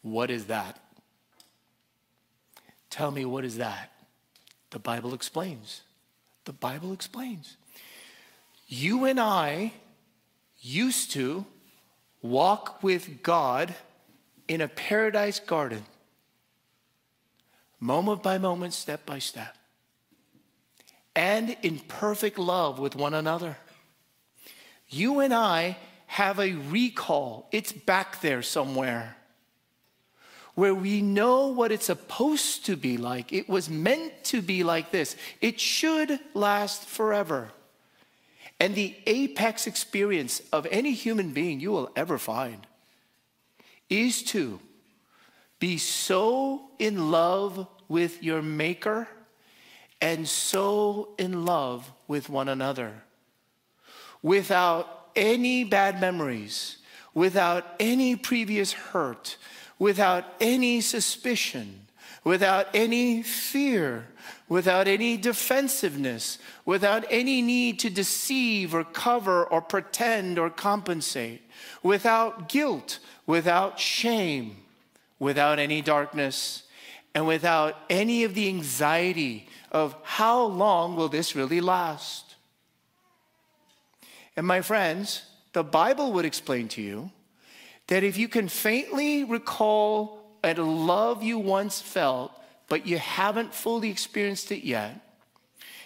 What 0.03 0.29
is 0.29 0.45
that? 0.45 0.79
Tell 2.91 3.09
me, 3.09 3.25
what 3.25 3.43
is 3.43 3.57
that? 3.57 3.91
The 4.69 4.77
Bible 4.77 5.15
explains. 5.15 5.81
The 6.43 6.53
Bible 6.53 6.93
explains. 6.93 7.57
You 8.67 9.05
and 9.05 9.19
I 9.19 9.73
used 10.61 11.09
to 11.13 11.43
walk 12.21 12.83
with 12.83 13.23
God 13.23 13.73
in 14.47 14.61
a 14.61 14.67
paradise 14.67 15.39
garden 15.39 15.85
moment 17.85 18.23
by 18.23 18.37
moment, 18.37 18.73
step 18.73 19.05
by 19.05 19.19
step, 19.19 19.55
and 21.15 21.55
in 21.61 21.79
perfect 21.79 22.37
love 22.37 22.79
with 22.79 22.95
one 22.95 23.13
another. 23.13 23.57
You 24.89 25.19
and 25.19 25.33
I 25.33 25.77
have 26.07 26.39
a 26.39 26.53
recall, 26.53 27.47
it's 27.51 27.71
back 27.71 28.21
there 28.21 28.41
somewhere, 28.41 29.15
where 30.55 30.75
we 30.75 31.01
know 31.01 31.47
what 31.47 31.71
it's 31.71 31.85
supposed 31.85 32.65
to 32.65 32.75
be 32.75 32.97
like. 32.97 33.33
It 33.33 33.49
was 33.49 33.69
meant 33.69 34.23
to 34.25 34.41
be 34.41 34.63
like 34.63 34.91
this, 34.91 35.15
it 35.41 35.59
should 35.59 36.19
last 36.33 36.85
forever. 36.85 37.51
And 38.59 38.73
the 38.73 38.95
apex 39.05 39.67
experience 39.67 40.41
of 40.53 40.65
any 40.71 40.93
human 40.93 41.31
being 41.31 41.59
you 41.59 41.71
will 41.71 41.91
ever 41.95 42.17
find 42.17 42.65
is 43.89 44.23
to 44.23 44.59
be 45.59 45.77
so 45.77 46.61
in 46.79 47.11
love 47.11 47.67
with 47.87 48.23
your 48.23 48.41
Maker 48.41 49.07
and 50.01 50.27
so 50.27 51.09
in 51.17 51.45
love 51.45 51.91
with 52.07 52.29
one 52.29 52.49
another. 52.49 53.03
Without 54.21 55.09
any 55.15 55.63
bad 55.63 56.01
memories, 56.01 56.77
without 57.13 57.65
any 57.79 58.15
previous 58.15 58.73
hurt, 58.73 59.37
without 59.79 60.25
any 60.39 60.81
suspicion, 60.81 61.87
without 62.23 62.67
any 62.73 63.23
fear, 63.23 64.07
without 64.49 64.87
any 64.87 65.15
defensiveness, 65.15 66.37
without 66.65 67.05
any 67.09 67.41
need 67.41 67.79
to 67.79 67.89
deceive 67.89 68.75
or 68.75 68.83
cover 68.83 69.45
or 69.45 69.61
pretend 69.61 70.37
or 70.37 70.49
compensate, 70.49 71.41
without 71.81 72.49
guilt, 72.49 72.99
without 73.25 73.79
shame, 73.79 74.57
without 75.19 75.57
any 75.59 75.81
darkness, 75.81 76.63
and 77.15 77.25
without 77.25 77.77
any 77.89 78.25
of 78.25 78.35
the 78.35 78.49
anxiety 78.49 79.47
of 79.71 79.95
how 80.03 80.43
long 80.43 80.97
will 80.97 81.07
this 81.07 81.33
really 81.33 81.61
last? 81.61 82.35
And 84.35 84.45
my 84.45 84.61
friends, 84.61 85.23
the 85.53 85.63
Bible 85.63 86.11
would 86.11 86.25
explain 86.25 86.67
to 86.69 86.81
you 86.81 87.09
that 87.87 88.03
if 88.03 88.17
you 88.17 88.27
can 88.27 88.49
faintly 88.49 89.23
recall 89.23 90.19
a 90.43 90.53
love 90.55 91.23
you 91.23 91.39
once 91.39 91.81
felt, 91.81 92.33
but 92.67 92.85
you 92.85 92.97
haven't 92.97 93.53
fully 93.53 93.89
experienced 93.89 94.51
it 94.51 94.65
yet, 94.65 95.01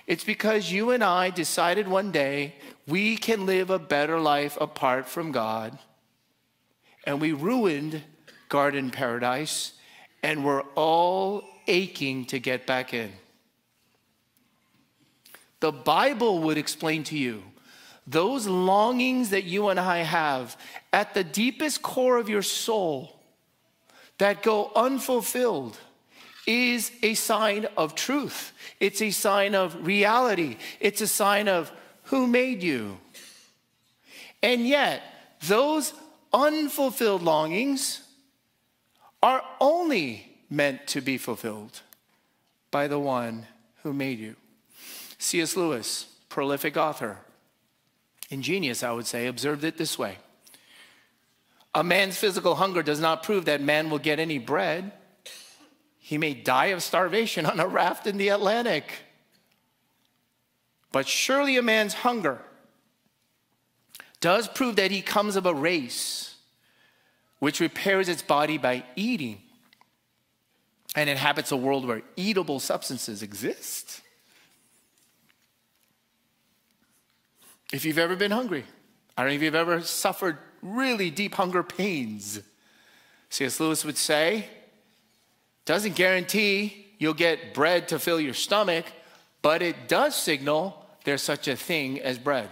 it's 0.07 0.23
because 0.23 0.71
you 0.71 0.89
and 0.89 1.03
I 1.03 1.29
decided 1.29 1.87
one 1.87 2.11
day 2.11 2.55
we 2.87 3.15
can 3.15 3.45
live 3.45 3.69
a 3.69 3.77
better 3.77 4.19
life 4.19 4.57
apart 4.59 5.07
from 5.07 5.31
God. 5.31 5.77
And 7.03 7.21
we 7.21 7.33
ruined 7.33 8.01
garden 8.49 8.89
paradise 8.89 9.73
and 10.23 10.43
we're 10.43 10.63
all 10.75 11.43
aching 11.67 12.25
to 12.25 12.39
get 12.39 12.65
back 12.65 12.93
in. 12.93 13.11
The 15.59 15.71
Bible 15.71 16.39
would 16.39 16.57
explain 16.57 17.03
to 17.05 17.17
you 17.17 17.43
those 18.07 18.47
longings 18.47 19.29
that 19.29 19.43
you 19.43 19.69
and 19.69 19.79
I 19.79 19.99
have 19.99 20.57
at 20.91 21.13
the 21.13 21.23
deepest 21.23 21.81
core 21.81 22.17
of 22.17 22.29
your 22.29 22.41
soul 22.41 23.19
that 24.17 24.41
go 24.41 24.71
unfulfilled 24.75 25.77
is 26.47 26.91
a 27.03 27.13
sign 27.13 27.67
of 27.77 27.93
truth. 27.93 28.53
It's 28.79 29.01
a 29.01 29.11
sign 29.11 29.53
of 29.53 29.85
reality. 29.85 30.57
It's 30.79 31.01
a 31.01 31.07
sign 31.07 31.47
of 31.47 31.71
who 32.03 32.25
made 32.25 32.63
you. 32.63 32.97
And 34.41 34.67
yet, 34.67 35.03
those 35.45 35.93
unfulfilled 36.33 37.21
longings 37.21 38.01
are 39.21 39.43
only 39.59 40.37
meant 40.49 40.87
to 40.87 41.01
be 41.01 41.17
fulfilled 41.17 41.81
by 42.71 42.87
the 42.87 42.99
one 42.99 43.45
who 43.83 43.93
made 43.93 44.19
you. 44.19 44.35
C.S. 45.17 45.55
Lewis, 45.55 46.07
prolific 46.29 46.77
author, 46.77 47.17
ingenious, 48.29 48.83
I 48.83 48.91
would 48.91 49.07
say, 49.07 49.27
observed 49.27 49.63
it 49.63 49.77
this 49.77 49.97
way 49.97 50.17
A 51.75 51.83
man's 51.83 52.17
physical 52.17 52.55
hunger 52.55 52.81
does 52.81 52.99
not 52.99 53.23
prove 53.23 53.45
that 53.45 53.61
man 53.61 53.89
will 53.89 53.99
get 53.99 54.19
any 54.19 54.37
bread. 54.37 54.91
He 55.97 56.17
may 56.17 56.33
die 56.33 56.67
of 56.67 56.81
starvation 56.81 57.45
on 57.45 57.59
a 57.59 57.67
raft 57.67 58.07
in 58.07 58.17
the 58.17 58.29
Atlantic. 58.29 58.91
But 60.91 61.07
surely 61.07 61.55
a 61.57 61.61
man's 61.61 61.93
hunger 61.93 62.39
does 64.19 64.47
prove 64.47 64.75
that 64.77 64.89
he 64.89 65.01
comes 65.01 65.35
of 65.35 65.45
a 65.45 65.53
race 65.53 66.28
which 67.39 67.59
repairs 67.59 68.09
its 68.09 68.21
body 68.21 68.57
by 68.57 68.83
eating 68.95 69.41
and 70.95 71.09
inhabits 71.09 71.51
a 71.51 71.57
world 71.57 71.85
where 71.85 72.01
eatable 72.15 72.59
substances 72.59 73.21
exist. 73.21 74.01
If 77.71 77.85
you've 77.85 77.99
ever 77.99 78.15
been 78.15 78.31
hungry, 78.31 78.65
I 79.17 79.23
don't 79.23 79.31
know 79.31 79.35
if 79.35 79.41
you've 79.41 79.55
ever 79.55 79.81
suffered 79.81 80.37
really 80.61 81.09
deep 81.09 81.35
hunger 81.35 81.63
pains. 81.63 82.41
C.S. 83.29 83.59
Lewis 83.59 83.85
would 83.85 83.97
say, 83.97 84.47
doesn't 85.65 85.95
guarantee 85.95 86.87
you'll 86.97 87.13
get 87.13 87.53
bread 87.53 87.87
to 87.89 87.99
fill 87.99 88.19
your 88.19 88.33
stomach, 88.33 88.85
but 89.41 89.61
it 89.61 89.87
does 89.87 90.15
signal 90.15 90.85
there's 91.03 91.21
such 91.21 91.47
a 91.47 91.55
thing 91.55 91.99
as 91.99 92.17
bread. 92.17 92.49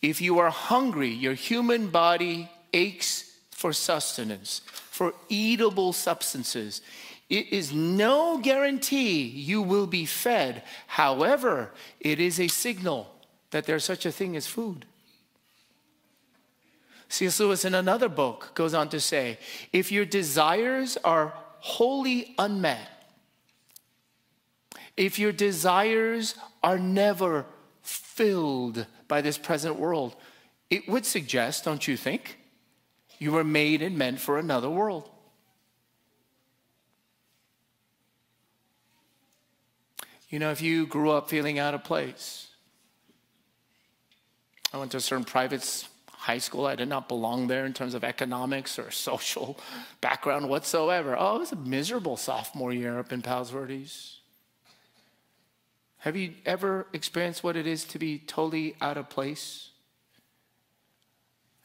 If 0.00 0.20
you 0.20 0.38
are 0.38 0.50
hungry, 0.50 1.10
your 1.10 1.34
human 1.34 1.88
body 1.88 2.48
aches 2.72 3.30
for 3.50 3.72
sustenance, 3.72 4.62
for 4.70 5.14
eatable 5.28 5.92
substances. 5.92 6.80
It 7.28 7.52
is 7.52 7.72
no 7.72 8.38
guarantee 8.38 9.22
you 9.22 9.62
will 9.62 9.86
be 9.86 10.04
fed. 10.04 10.62
However, 10.86 11.70
it 12.00 12.18
is 12.18 12.40
a 12.40 12.48
signal 12.48 13.14
that 13.50 13.66
there's 13.66 13.84
such 13.84 14.04
a 14.04 14.12
thing 14.12 14.36
as 14.36 14.46
food. 14.46 14.86
C.S. 17.08 17.40
Lewis, 17.40 17.64
in 17.64 17.74
another 17.74 18.08
book, 18.08 18.52
goes 18.54 18.72
on 18.72 18.88
to 18.90 19.00
say 19.00 19.38
if 19.72 19.92
your 19.92 20.04
desires 20.04 20.96
are 21.04 21.34
wholly 21.58 22.34
unmet, 22.38 22.88
if 24.96 25.18
your 25.18 25.32
desires 25.32 26.34
are 26.62 26.78
never 26.78 27.46
filled 27.82 28.86
by 29.08 29.20
this 29.20 29.38
present 29.38 29.76
world, 29.76 30.16
it 30.68 30.88
would 30.88 31.04
suggest, 31.04 31.64
don't 31.64 31.86
you 31.86 31.96
think, 31.96 32.38
you 33.20 33.30
were 33.30 33.44
made 33.44 33.82
and 33.82 33.96
meant 33.96 34.18
for 34.18 34.38
another 34.38 34.70
world. 34.70 35.08
You 40.30 40.38
know, 40.38 40.50
if 40.50 40.62
you 40.62 40.86
grew 40.86 41.10
up 41.10 41.28
feeling 41.28 41.58
out 41.58 41.74
of 41.74 41.84
place, 41.84 42.48
I 44.72 44.78
went 44.78 44.92
to 44.92 44.96
a 44.96 45.00
certain 45.00 45.24
private 45.24 45.86
high 46.08 46.38
school. 46.38 46.64
I 46.64 46.76
did 46.76 46.88
not 46.88 47.08
belong 47.08 47.46
there 47.46 47.66
in 47.66 47.74
terms 47.74 47.92
of 47.92 48.04
economics 48.04 48.78
or 48.78 48.90
social 49.10 49.58
background 50.00 50.48
whatsoever. 50.48 51.14
Oh, 51.18 51.36
it 51.36 51.40
was 51.40 51.52
a 51.52 51.56
miserable 51.56 52.16
sophomore 52.16 52.72
year 52.72 52.98
up 52.98 53.12
in 53.12 53.20
Palos 53.20 53.50
Verdes. 53.50 54.20
Have 55.98 56.16
you 56.16 56.32
ever 56.46 56.86
experienced 56.94 57.44
what 57.44 57.56
it 57.56 57.66
is 57.66 57.84
to 57.84 57.98
be 57.98 58.18
totally 58.18 58.76
out 58.80 58.96
of 58.96 59.10
place? 59.10 59.68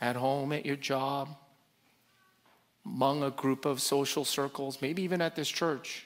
At 0.01 0.17
home, 0.17 0.51
at 0.51 0.65
your 0.65 0.75
job, 0.75 1.37
among 2.85 3.23
a 3.23 3.31
group 3.31 3.65
of 3.65 3.81
social 3.81 4.23
circles, 4.23 4.81
maybe 4.81 5.01
even 5.01 5.21
at 5.21 5.35
this 5.35 5.49
church. 5.49 6.05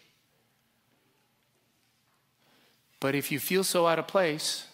But 2.99 3.15
if 3.15 3.31
you 3.31 3.39
feel 3.39 3.63
so 3.63 3.87
out 3.87 3.99
of 3.99 4.07
place, 4.07 4.65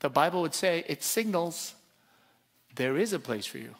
the 0.00 0.08
Bible 0.08 0.42
would 0.42 0.54
say 0.54 0.84
it 0.88 1.02
signals 1.02 1.74
there 2.74 2.96
is 2.96 3.12
a 3.12 3.18
place 3.18 3.46
for 3.46 3.58
you. 3.58 3.74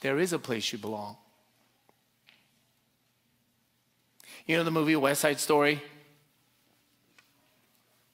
There 0.00 0.18
is 0.18 0.32
a 0.32 0.38
place 0.38 0.72
you 0.72 0.78
belong. 0.78 1.16
You 4.46 4.56
know 4.56 4.64
the 4.64 4.70
movie 4.70 4.96
West 4.96 5.20
Side 5.20 5.38
Story? 5.38 5.80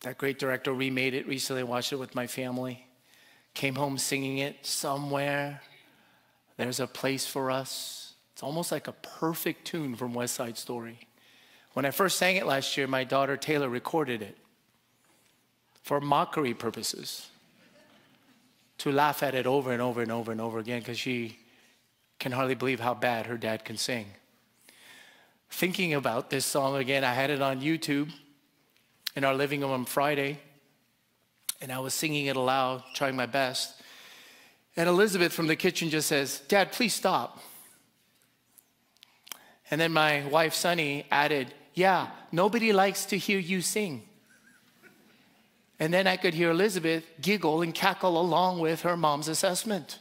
That 0.00 0.18
great 0.18 0.38
director 0.38 0.72
remade 0.72 1.14
it 1.14 1.26
recently. 1.26 1.62
I 1.62 1.64
watched 1.64 1.92
it 1.92 1.96
with 1.96 2.14
my 2.14 2.26
family. 2.26 2.86
Came 3.54 3.74
home 3.74 3.98
singing 3.98 4.38
it 4.38 4.64
somewhere. 4.64 5.62
There's 6.58 6.80
a 6.80 6.86
place 6.86 7.24
for 7.24 7.50
us. 7.50 8.12
It's 8.34 8.42
almost 8.42 8.70
like 8.70 8.88
a 8.88 8.92
perfect 8.92 9.64
tune 9.64 9.96
from 9.96 10.12
West 10.12 10.34
Side 10.34 10.58
Story. 10.58 10.98
When 11.72 11.86
I 11.86 11.90
first 11.92 12.18
sang 12.18 12.36
it 12.36 12.46
last 12.46 12.76
year, 12.76 12.86
my 12.86 13.04
daughter 13.04 13.36
Taylor 13.36 13.68
recorded 13.68 14.20
it 14.20 14.36
for 15.82 16.00
mockery 16.00 16.52
purposes 16.52 17.28
to 18.78 18.92
laugh 18.92 19.22
at 19.22 19.34
it 19.34 19.46
over 19.46 19.72
and 19.72 19.80
over 19.80 20.02
and 20.02 20.10
over 20.10 20.32
and 20.32 20.40
over 20.40 20.58
again 20.58 20.80
because 20.80 20.98
she 20.98 21.38
can 22.18 22.32
hardly 22.32 22.54
believe 22.54 22.80
how 22.80 22.94
bad 22.94 23.26
her 23.26 23.36
dad 23.36 23.64
can 23.64 23.76
sing. 23.76 24.06
Thinking 25.50 25.94
about 25.94 26.28
this 26.30 26.44
song 26.44 26.76
again, 26.76 27.04
I 27.04 27.14
had 27.14 27.30
it 27.30 27.40
on 27.40 27.60
YouTube 27.60 28.10
in 29.14 29.24
our 29.24 29.34
living 29.34 29.60
room 29.60 29.70
on 29.70 29.84
Friday, 29.84 30.38
and 31.60 31.72
I 31.72 31.78
was 31.78 31.94
singing 31.94 32.26
it 32.26 32.36
aloud, 32.36 32.82
trying 32.94 33.16
my 33.16 33.26
best. 33.26 33.77
And 34.78 34.88
Elizabeth 34.88 35.32
from 35.32 35.48
the 35.48 35.56
kitchen 35.56 35.90
just 35.90 36.06
says, 36.06 36.38
Dad, 36.46 36.70
please 36.70 36.94
stop. 36.94 37.42
And 39.72 39.80
then 39.80 39.92
my 39.92 40.24
wife, 40.28 40.54
Sunny, 40.54 41.04
added, 41.10 41.52
Yeah, 41.74 42.10
nobody 42.30 42.72
likes 42.72 43.04
to 43.06 43.18
hear 43.18 43.40
you 43.40 43.60
sing. 43.60 44.04
And 45.80 45.92
then 45.92 46.06
I 46.06 46.16
could 46.16 46.32
hear 46.32 46.52
Elizabeth 46.52 47.04
giggle 47.20 47.60
and 47.60 47.74
cackle 47.74 48.20
along 48.20 48.60
with 48.60 48.82
her 48.82 48.96
mom's 48.96 49.26
assessment. 49.26 49.98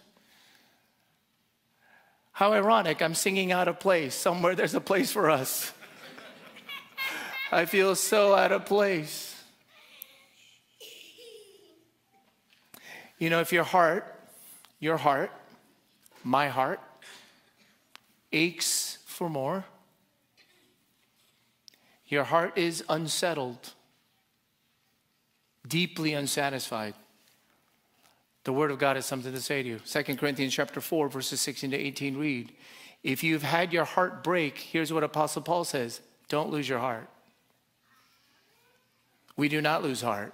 How 2.33 2.53
ironic, 2.53 3.01
I'm 3.01 3.15
singing 3.15 3.51
out 3.51 3.67
of 3.67 3.79
place. 3.79 4.13
Somewhere 4.13 4.53
there's 4.53 4.75
a 4.75 4.79
place 4.79 5.11
for 5.11 5.31
us. 5.31 5.73
I 7.51 7.65
feel 7.65 7.95
so 7.95 8.35
out 8.35 8.51
of 8.51 8.67
place. 8.67 9.43
You 13.17 13.31
know, 13.31 13.39
if 13.39 13.51
your 13.51 13.63
heart 13.63 14.13
your 14.79 14.97
heart, 14.97 15.31
my 16.23 16.49
heart, 16.49 16.79
aches 18.31 18.99
for 19.05 19.29
more. 19.29 19.65
Your 22.07 22.23
heart 22.23 22.57
is 22.57 22.83
unsettled, 22.87 23.73
deeply 25.67 26.13
unsatisfied. 26.13 26.93
The 28.43 28.53
word 28.53 28.71
of 28.71 28.79
God 28.79 28.95
has 28.95 29.05
something 29.05 29.33
to 29.33 29.41
say 29.41 29.61
to 29.61 29.67
you. 29.67 29.79
2 29.79 30.15
Corinthians 30.15 30.53
chapter 30.53 30.79
4, 30.79 31.09
verses 31.09 31.41
16 31.41 31.71
to 31.71 31.77
18 31.77 32.15
read, 32.15 32.53
If 33.03 33.23
you've 33.23 33.43
had 33.43 33.73
your 33.73 33.83
heart 33.83 34.23
break, 34.23 34.57
here's 34.57 34.93
what 34.93 35.03
Apostle 35.03 35.41
Paul 35.41 35.65
says 35.65 35.99
don't 36.29 36.49
lose 36.49 36.67
your 36.67 36.79
heart. 36.79 37.09
We 39.35 39.49
do 39.49 39.61
not 39.61 39.83
lose 39.83 40.01
heart. 40.01 40.33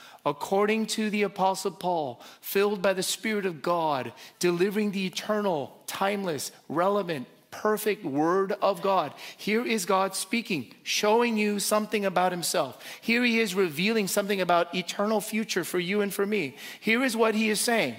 according 0.25 0.85
to 0.85 1.09
the 1.09 1.23
Apostle 1.23 1.71
Paul, 1.71 2.21
filled 2.41 2.81
by 2.81 2.93
the 2.93 3.03
Spirit 3.03 3.45
of 3.45 3.61
God, 3.61 4.13
delivering 4.39 4.91
the 4.91 5.05
eternal, 5.05 5.75
timeless, 5.87 6.51
relevant, 6.69 7.27
perfect 7.49 8.05
Word 8.05 8.53
of 8.61 8.81
God. 8.81 9.13
Here 9.37 9.65
is 9.65 9.85
God 9.85 10.15
speaking, 10.15 10.73
showing 10.83 11.37
you 11.37 11.59
something 11.59 12.05
about 12.05 12.31
Himself. 12.31 12.83
Here 13.01 13.23
He 13.23 13.39
is 13.39 13.55
revealing 13.55 14.07
something 14.07 14.41
about 14.41 14.73
eternal 14.73 15.21
future 15.21 15.63
for 15.63 15.79
you 15.79 16.01
and 16.01 16.13
for 16.13 16.25
me. 16.25 16.55
Here 16.79 17.03
is 17.03 17.17
what 17.17 17.35
He 17.35 17.49
is 17.49 17.59
saying. 17.59 17.95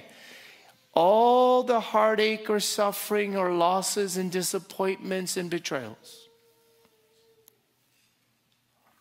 All 0.95 1.63
the 1.63 1.81
heartache 1.81 2.51
or 2.51 2.61
suffering 2.61 3.37
or 3.37 3.53
losses 3.53 4.17
and 4.17 4.31
disappointments 4.31 5.37
and 5.37 5.49
betrayals 5.49 6.22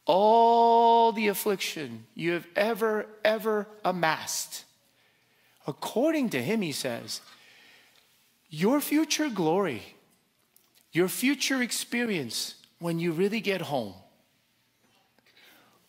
all 0.06 1.12
the 1.12 1.28
affliction 1.28 2.06
you 2.16 2.32
have 2.32 2.48
ever, 2.56 3.06
ever 3.24 3.68
amassed. 3.86 4.66
According 5.68 6.30
to 6.30 6.42
him, 6.42 6.62
he 6.62 6.72
says, 6.72 7.22
your 8.50 8.82
future 8.82 9.30
glory, 9.30 9.96
your 10.92 11.08
future 11.08 11.62
experience 11.62 12.56
when 12.80 13.00
you 13.00 13.12
really 13.12 13.40
get 13.40 13.62
home 13.62 13.94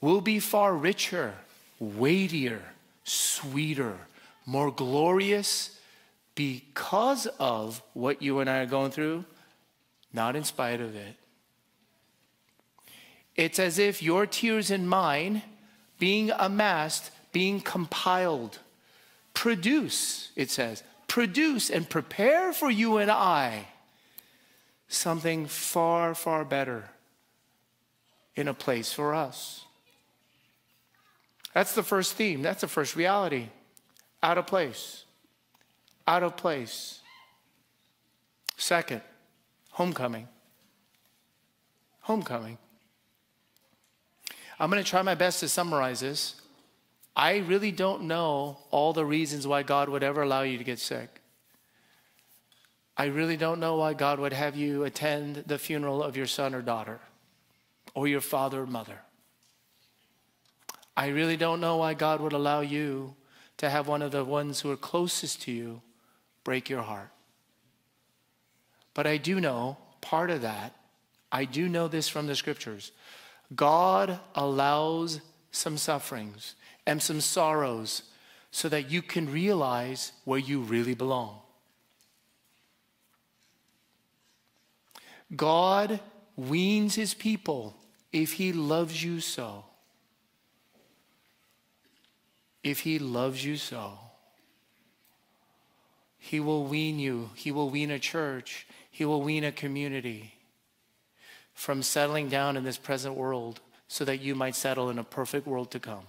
will 0.00 0.20
be 0.20 0.38
far 0.38 0.74
richer, 0.74 1.34
weightier, 1.78 2.62
sweeter, 3.04 3.96
more 4.46 4.70
glorious 4.70 5.78
because 6.34 7.26
of 7.38 7.82
what 7.94 8.22
you 8.22 8.40
and 8.40 8.48
I 8.48 8.58
are 8.58 8.66
going 8.66 8.90
through, 8.90 9.24
not 10.12 10.36
in 10.36 10.44
spite 10.44 10.80
of 10.80 10.94
it. 10.94 11.16
It's 13.42 13.58
as 13.58 13.76
if 13.76 14.00
your 14.00 14.24
tears 14.24 14.70
and 14.70 14.88
mine, 14.88 15.42
being 15.98 16.30
amassed, 16.38 17.10
being 17.32 17.60
compiled, 17.60 18.60
produce, 19.34 20.30
it 20.36 20.48
says, 20.48 20.84
produce 21.08 21.68
and 21.68 21.88
prepare 21.90 22.52
for 22.52 22.70
you 22.70 22.98
and 22.98 23.10
I 23.10 23.66
something 24.86 25.46
far, 25.46 26.14
far 26.14 26.44
better 26.44 26.90
in 28.36 28.46
a 28.46 28.54
place 28.54 28.92
for 28.92 29.12
us. 29.12 29.64
That's 31.52 31.74
the 31.74 31.82
first 31.82 32.12
theme. 32.12 32.42
That's 32.42 32.60
the 32.60 32.68
first 32.68 32.94
reality. 32.94 33.48
Out 34.22 34.38
of 34.38 34.46
place. 34.46 35.04
Out 36.06 36.22
of 36.22 36.36
place. 36.36 37.00
Second, 38.56 39.02
homecoming. 39.70 40.28
Homecoming. 42.02 42.58
I'm 44.62 44.70
going 44.70 44.80
to 44.80 44.88
try 44.88 45.02
my 45.02 45.16
best 45.16 45.40
to 45.40 45.48
summarize 45.48 45.98
this. 45.98 46.36
I 47.16 47.38
really 47.38 47.72
don't 47.72 48.04
know 48.04 48.58
all 48.70 48.92
the 48.92 49.04
reasons 49.04 49.44
why 49.44 49.64
God 49.64 49.88
would 49.88 50.04
ever 50.04 50.22
allow 50.22 50.42
you 50.42 50.56
to 50.56 50.62
get 50.62 50.78
sick. 50.78 51.20
I 52.96 53.06
really 53.06 53.36
don't 53.36 53.58
know 53.58 53.74
why 53.74 53.94
God 53.94 54.20
would 54.20 54.32
have 54.32 54.54
you 54.54 54.84
attend 54.84 55.42
the 55.48 55.58
funeral 55.58 56.00
of 56.00 56.16
your 56.16 56.28
son 56.28 56.54
or 56.54 56.62
daughter 56.62 57.00
or 57.96 58.06
your 58.06 58.20
father 58.20 58.62
or 58.62 58.66
mother. 58.66 59.00
I 60.96 61.08
really 61.08 61.36
don't 61.36 61.60
know 61.60 61.78
why 61.78 61.94
God 61.94 62.20
would 62.20 62.32
allow 62.32 62.60
you 62.60 63.16
to 63.56 63.68
have 63.68 63.88
one 63.88 64.00
of 64.00 64.12
the 64.12 64.24
ones 64.24 64.60
who 64.60 64.70
are 64.70 64.76
closest 64.76 65.42
to 65.42 65.50
you 65.50 65.82
break 66.44 66.70
your 66.70 66.82
heart. 66.82 67.10
But 68.94 69.08
I 69.08 69.16
do 69.16 69.40
know 69.40 69.78
part 70.00 70.30
of 70.30 70.42
that, 70.42 70.76
I 71.32 71.46
do 71.46 71.68
know 71.68 71.88
this 71.88 72.08
from 72.08 72.28
the 72.28 72.36
scriptures. 72.36 72.92
God 73.54 74.18
allows 74.34 75.20
some 75.50 75.76
sufferings 75.76 76.54
and 76.86 77.02
some 77.02 77.20
sorrows 77.20 78.02
so 78.50 78.68
that 78.68 78.90
you 78.90 79.02
can 79.02 79.30
realize 79.30 80.12
where 80.24 80.38
you 80.38 80.60
really 80.60 80.94
belong. 80.94 81.40
God 85.34 86.00
weans 86.36 86.94
his 86.94 87.14
people 87.14 87.76
if 88.12 88.34
he 88.34 88.52
loves 88.52 89.02
you 89.02 89.20
so. 89.20 89.64
If 92.62 92.80
he 92.80 92.98
loves 92.98 93.44
you 93.44 93.56
so, 93.56 93.98
he 96.18 96.38
will 96.38 96.64
wean 96.64 96.98
you. 96.98 97.30
He 97.34 97.50
will 97.50 97.70
wean 97.70 97.90
a 97.90 97.98
church. 97.98 98.66
He 98.90 99.04
will 99.04 99.22
wean 99.22 99.42
a 99.42 99.50
community 99.50 100.34
from 101.54 101.82
settling 101.82 102.28
down 102.28 102.56
in 102.56 102.64
this 102.64 102.78
present 102.78 103.14
world 103.14 103.60
so 103.88 104.04
that 104.04 104.20
you 104.20 104.34
might 104.34 104.54
settle 104.54 104.90
in 104.90 104.98
a 104.98 105.04
perfect 105.04 105.46
world 105.46 105.70
to 105.70 105.78
come. 105.78 106.04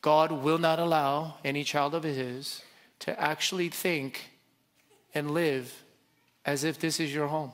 God 0.00 0.30
will 0.30 0.58
not 0.58 0.78
allow 0.78 1.36
any 1.44 1.64
child 1.64 1.94
of 1.94 2.04
his 2.04 2.62
to 3.00 3.18
actually 3.20 3.68
think 3.68 4.30
and 5.14 5.30
live 5.30 5.82
as 6.44 6.64
if 6.64 6.78
this 6.78 7.00
is 7.00 7.14
your 7.14 7.28
home. 7.28 7.52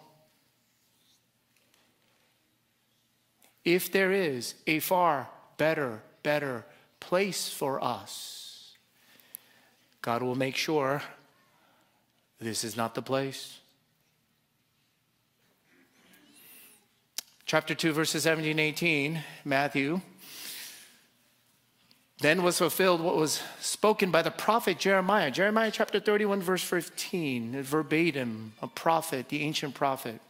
If 3.64 3.90
there 3.90 4.12
is 4.12 4.55
a 4.66 4.79
far 4.81 5.29
better, 5.57 6.03
better 6.22 6.66
place 7.00 7.48
for 7.48 7.83
us, 7.83 8.74
God 10.03 10.22
will 10.22 10.35
make 10.35 10.57
sure 10.57 11.03
this 12.38 12.62
is 12.62 12.77
not 12.77 12.94
the 12.94 13.00
place. 13.00 13.61
Chapter 17.55 17.77
2, 17.77 17.93
verses 17.93 18.25
17 18.25 18.51
and 18.51 18.59
18, 18.59 19.23
Matthew. 19.45 20.01
Then 22.19 22.43
was 22.43 22.59
fulfilled 22.59 23.01
what 23.01 23.14
was 23.14 23.40
spoken 23.61 24.11
by 24.11 24.23
the 24.23 24.33
prophet 24.33 24.81
Jeremiah. 24.81 25.31
Jeremiah 25.31 25.71
chapter 25.71 26.01
31, 26.01 26.43
verse 26.43 26.64
15, 26.64 27.62
verbatim, 27.62 28.55
a 28.61 28.67
prophet, 28.67 29.29
the 29.29 29.43
ancient 29.43 29.73
prophet. 29.73 30.21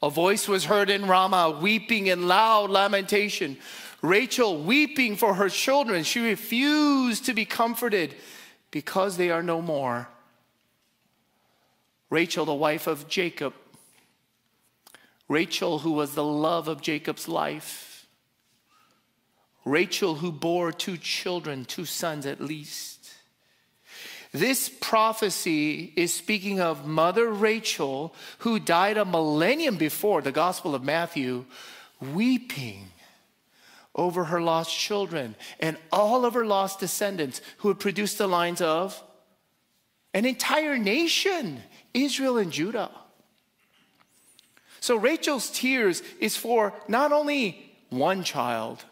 A 0.00 0.08
voice 0.08 0.46
was 0.46 0.66
heard 0.66 0.88
in 0.88 1.08
Ramah, 1.08 1.58
weeping 1.60 2.06
in 2.06 2.28
loud 2.28 2.70
lamentation. 2.70 3.56
Rachel 4.00 4.62
weeping 4.62 5.16
for 5.16 5.34
her 5.34 5.48
children. 5.48 6.04
She 6.04 6.20
refused 6.20 7.26
to 7.26 7.34
be 7.34 7.44
comforted 7.44 8.14
because 8.70 9.16
they 9.16 9.32
are 9.32 9.42
no 9.42 9.60
more. 9.60 10.08
Rachel, 12.08 12.44
the 12.44 12.54
wife 12.54 12.86
of 12.86 13.08
Jacob. 13.08 13.52
Rachel, 15.28 15.80
who 15.80 15.92
was 15.92 16.14
the 16.14 16.24
love 16.24 16.68
of 16.68 16.80
Jacob's 16.80 17.28
life 17.28 17.88
Rachel, 19.68 20.14
who 20.16 20.32
bore 20.32 20.72
two 20.72 20.96
children, 20.96 21.64
two 21.64 21.84
sons 21.84 22.24
at 22.26 22.40
least. 22.40 23.12
This 24.32 24.68
prophecy 24.68 25.92
is 25.96 26.12
speaking 26.12 26.60
of 26.60 26.86
Mother 26.86 27.28
Rachel, 27.30 28.14
who 28.38 28.58
died 28.58 28.96
a 28.96 29.04
millennium 29.04 29.76
before 29.76 30.22
the 30.22 30.32
Gospel 30.32 30.74
of 30.74 30.82
Matthew, 30.82 31.44
weeping 32.00 32.90
over 33.94 34.24
her 34.24 34.40
lost 34.40 34.76
children 34.76 35.34
and 35.60 35.76
all 35.90 36.24
of 36.24 36.34
her 36.34 36.46
lost 36.46 36.78
descendants 36.78 37.40
who 37.58 37.68
had 37.68 37.80
produced 37.80 38.18
the 38.18 38.28
lines 38.28 38.60
of 38.60 39.02
an 40.14 40.24
entire 40.24 40.78
nation, 40.78 41.62
Israel 41.92 42.38
and 42.38 42.52
Judah. 42.52 42.90
So 44.80 44.96
Rachel's 44.96 45.50
tears 45.50 46.02
is 46.20 46.36
for 46.36 46.74
not 46.86 47.12
only 47.12 47.72
one 47.90 48.22
child, 48.22 48.84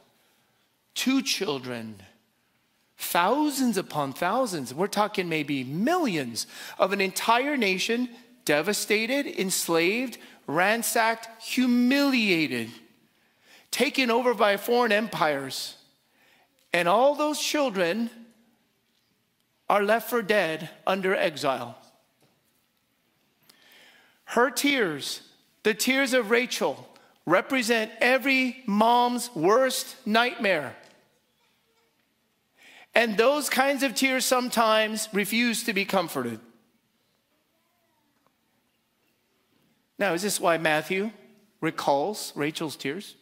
two 0.94 1.22
children, 1.22 2.02
thousands 2.96 3.76
upon 3.76 4.12
thousands. 4.12 4.72
We're 4.74 4.86
talking 4.86 5.28
maybe 5.28 5.64
millions 5.64 6.46
of 6.78 6.92
an 6.92 7.00
entire 7.00 7.56
nation 7.56 8.08
devastated, 8.44 9.26
enslaved, 9.26 10.18
ransacked, 10.46 11.42
humiliated, 11.42 12.70
taken 13.70 14.10
over 14.10 14.32
by 14.32 14.56
foreign 14.56 14.92
empires. 14.92 15.76
And 16.72 16.88
all 16.88 17.14
those 17.14 17.40
children 17.40 18.10
are 19.68 19.82
left 19.82 20.08
for 20.08 20.22
dead 20.22 20.70
under 20.86 21.14
exile. 21.14 21.76
Her 24.26 24.50
tears, 24.50 25.22
the 25.66 25.74
tears 25.74 26.12
of 26.12 26.30
Rachel, 26.30 26.88
represent 27.26 27.90
every 28.00 28.62
mom's 28.66 29.34
worst 29.34 29.96
nightmare. 30.06 30.76
And 32.94 33.16
those 33.16 33.50
kinds 33.50 33.82
of 33.82 33.92
tears 33.92 34.24
sometimes 34.24 35.08
refuse 35.12 35.64
to 35.64 35.72
be 35.72 35.84
comforted. 35.84 36.38
Now, 39.98 40.12
is 40.12 40.22
this 40.22 40.38
why 40.38 40.56
Matthew 40.56 41.10
recalls 41.60 42.32
Rachel's 42.36 42.76
tears? 42.76 43.16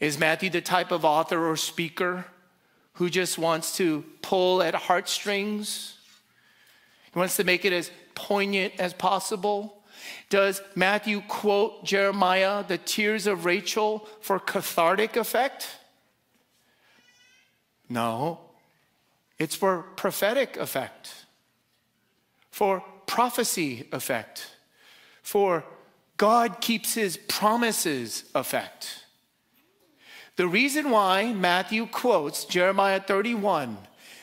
Is 0.00 0.18
Matthew 0.18 0.50
the 0.50 0.60
type 0.60 0.92
of 0.92 1.06
author 1.06 1.48
or 1.48 1.56
speaker 1.56 2.26
who 2.96 3.08
just 3.08 3.38
wants 3.38 3.78
to 3.78 4.04
pull 4.20 4.62
at 4.62 4.74
heartstrings? 4.74 5.96
He 7.10 7.18
wants 7.18 7.36
to 7.36 7.44
make 7.44 7.64
it 7.64 7.72
as 7.72 7.90
poignant 8.26 8.74
as 8.78 8.92
possible. 8.92 9.82
Does 10.28 10.62
Matthew 10.74 11.22
quote 11.22 11.84
Jeremiah, 11.84 12.64
the 12.66 12.78
tears 12.78 13.26
of 13.26 13.44
Rachel, 13.44 14.06
for 14.20 14.38
cathartic 14.38 15.16
effect? 15.16 15.68
No, 17.88 18.38
it's 19.38 19.56
for 19.56 19.82
prophetic 19.96 20.56
effect, 20.56 21.26
for 22.50 22.84
prophecy 23.06 23.88
effect, 23.90 24.54
for 25.22 25.64
God 26.16 26.60
keeps 26.60 26.94
his 26.94 27.16
promises 27.16 28.24
effect. 28.34 29.04
The 30.36 30.46
reason 30.46 30.90
why 30.90 31.32
Matthew 31.32 31.86
quotes 31.86 32.44
Jeremiah 32.44 33.00
31, 33.00 33.76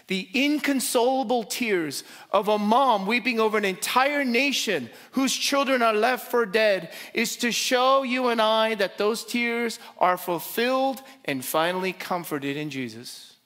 the 0.07 0.29
inconsolable 0.33 1.43
tears 1.43 2.03
of 2.31 2.47
a 2.47 2.57
mom 2.57 3.05
weeping 3.05 3.39
over 3.39 3.57
an 3.57 3.65
entire 3.65 4.23
nation 4.23 4.89
whose 5.11 5.35
children 5.35 5.81
are 5.81 5.93
left 5.93 6.31
for 6.31 6.45
dead, 6.45 6.93
is 7.13 7.35
to 7.37 7.51
show 7.51 8.03
you 8.03 8.27
and 8.27 8.41
I 8.41 8.75
that 8.75 8.97
those 8.97 9.25
tears 9.25 9.79
are 9.97 10.17
fulfilled 10.17 11.01
and 11.25 11.43
finally 11.43 11.93
comforted 11.93 12.57
in 12.57 12.69
Jesus. 12.69 13.37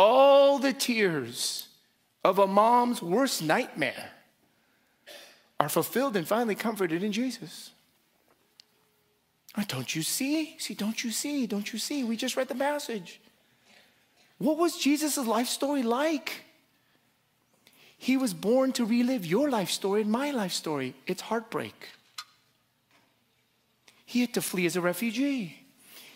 all 0.00 0.58
the 0.58 0.72
tears 0.72 1.68
of 2.24 2.38
a 2.38 2.46
mom's 2.46 3.02
worst 3.02 3.42
nightmare 3.42 4.10
are 5.58 5.68
fulfilled 5.68 6.16
and 6.16 6.26
finally 6.26 6.54
comforted 6.54 7.02
in 7.02 7.12
Jesus. 7.12 7.72
Don't 9.68 9.94
you 9.94 10.02
see? 10.02 10.56
See, 10.58 10.74
don't 10.74 11.02
you 11.04 11.10
see? 11.10 11.46
Don't 11.46 11.70
you 11.72 11.78
see? 11.78 12.04
We 12.04 12.16
just 12.16 12.36
read 12.36 12.48
the 12.48 12.54
passage. 12.54 13.20
What 14.40 14.56
was 14.56 14.78
Jesus' 14.78 15.18
life 15.18 15.48
story 15.48 15.82
like? 15.82 16.44
He 17.98 18.16
was 18.16 18.32
born 18.32 18.72
to 18.72 18.86
relive 18.86 19.26
your 19.26 19.50
life 19.50 19.70
story 19.70 20.00
and 20.00 20.10
my 20.10 20.30
life 20.30 20.52
story. 20.52 20.94
It's 21.06 21.20
heartbreak. 21.20 21.90
He 24.06 24.22
had 24.22 24.32
to 24.32 24.40
flee 24.40 24.64
as 24.64 24.76
a 24.76 24.80
refugee. 24.80 25.58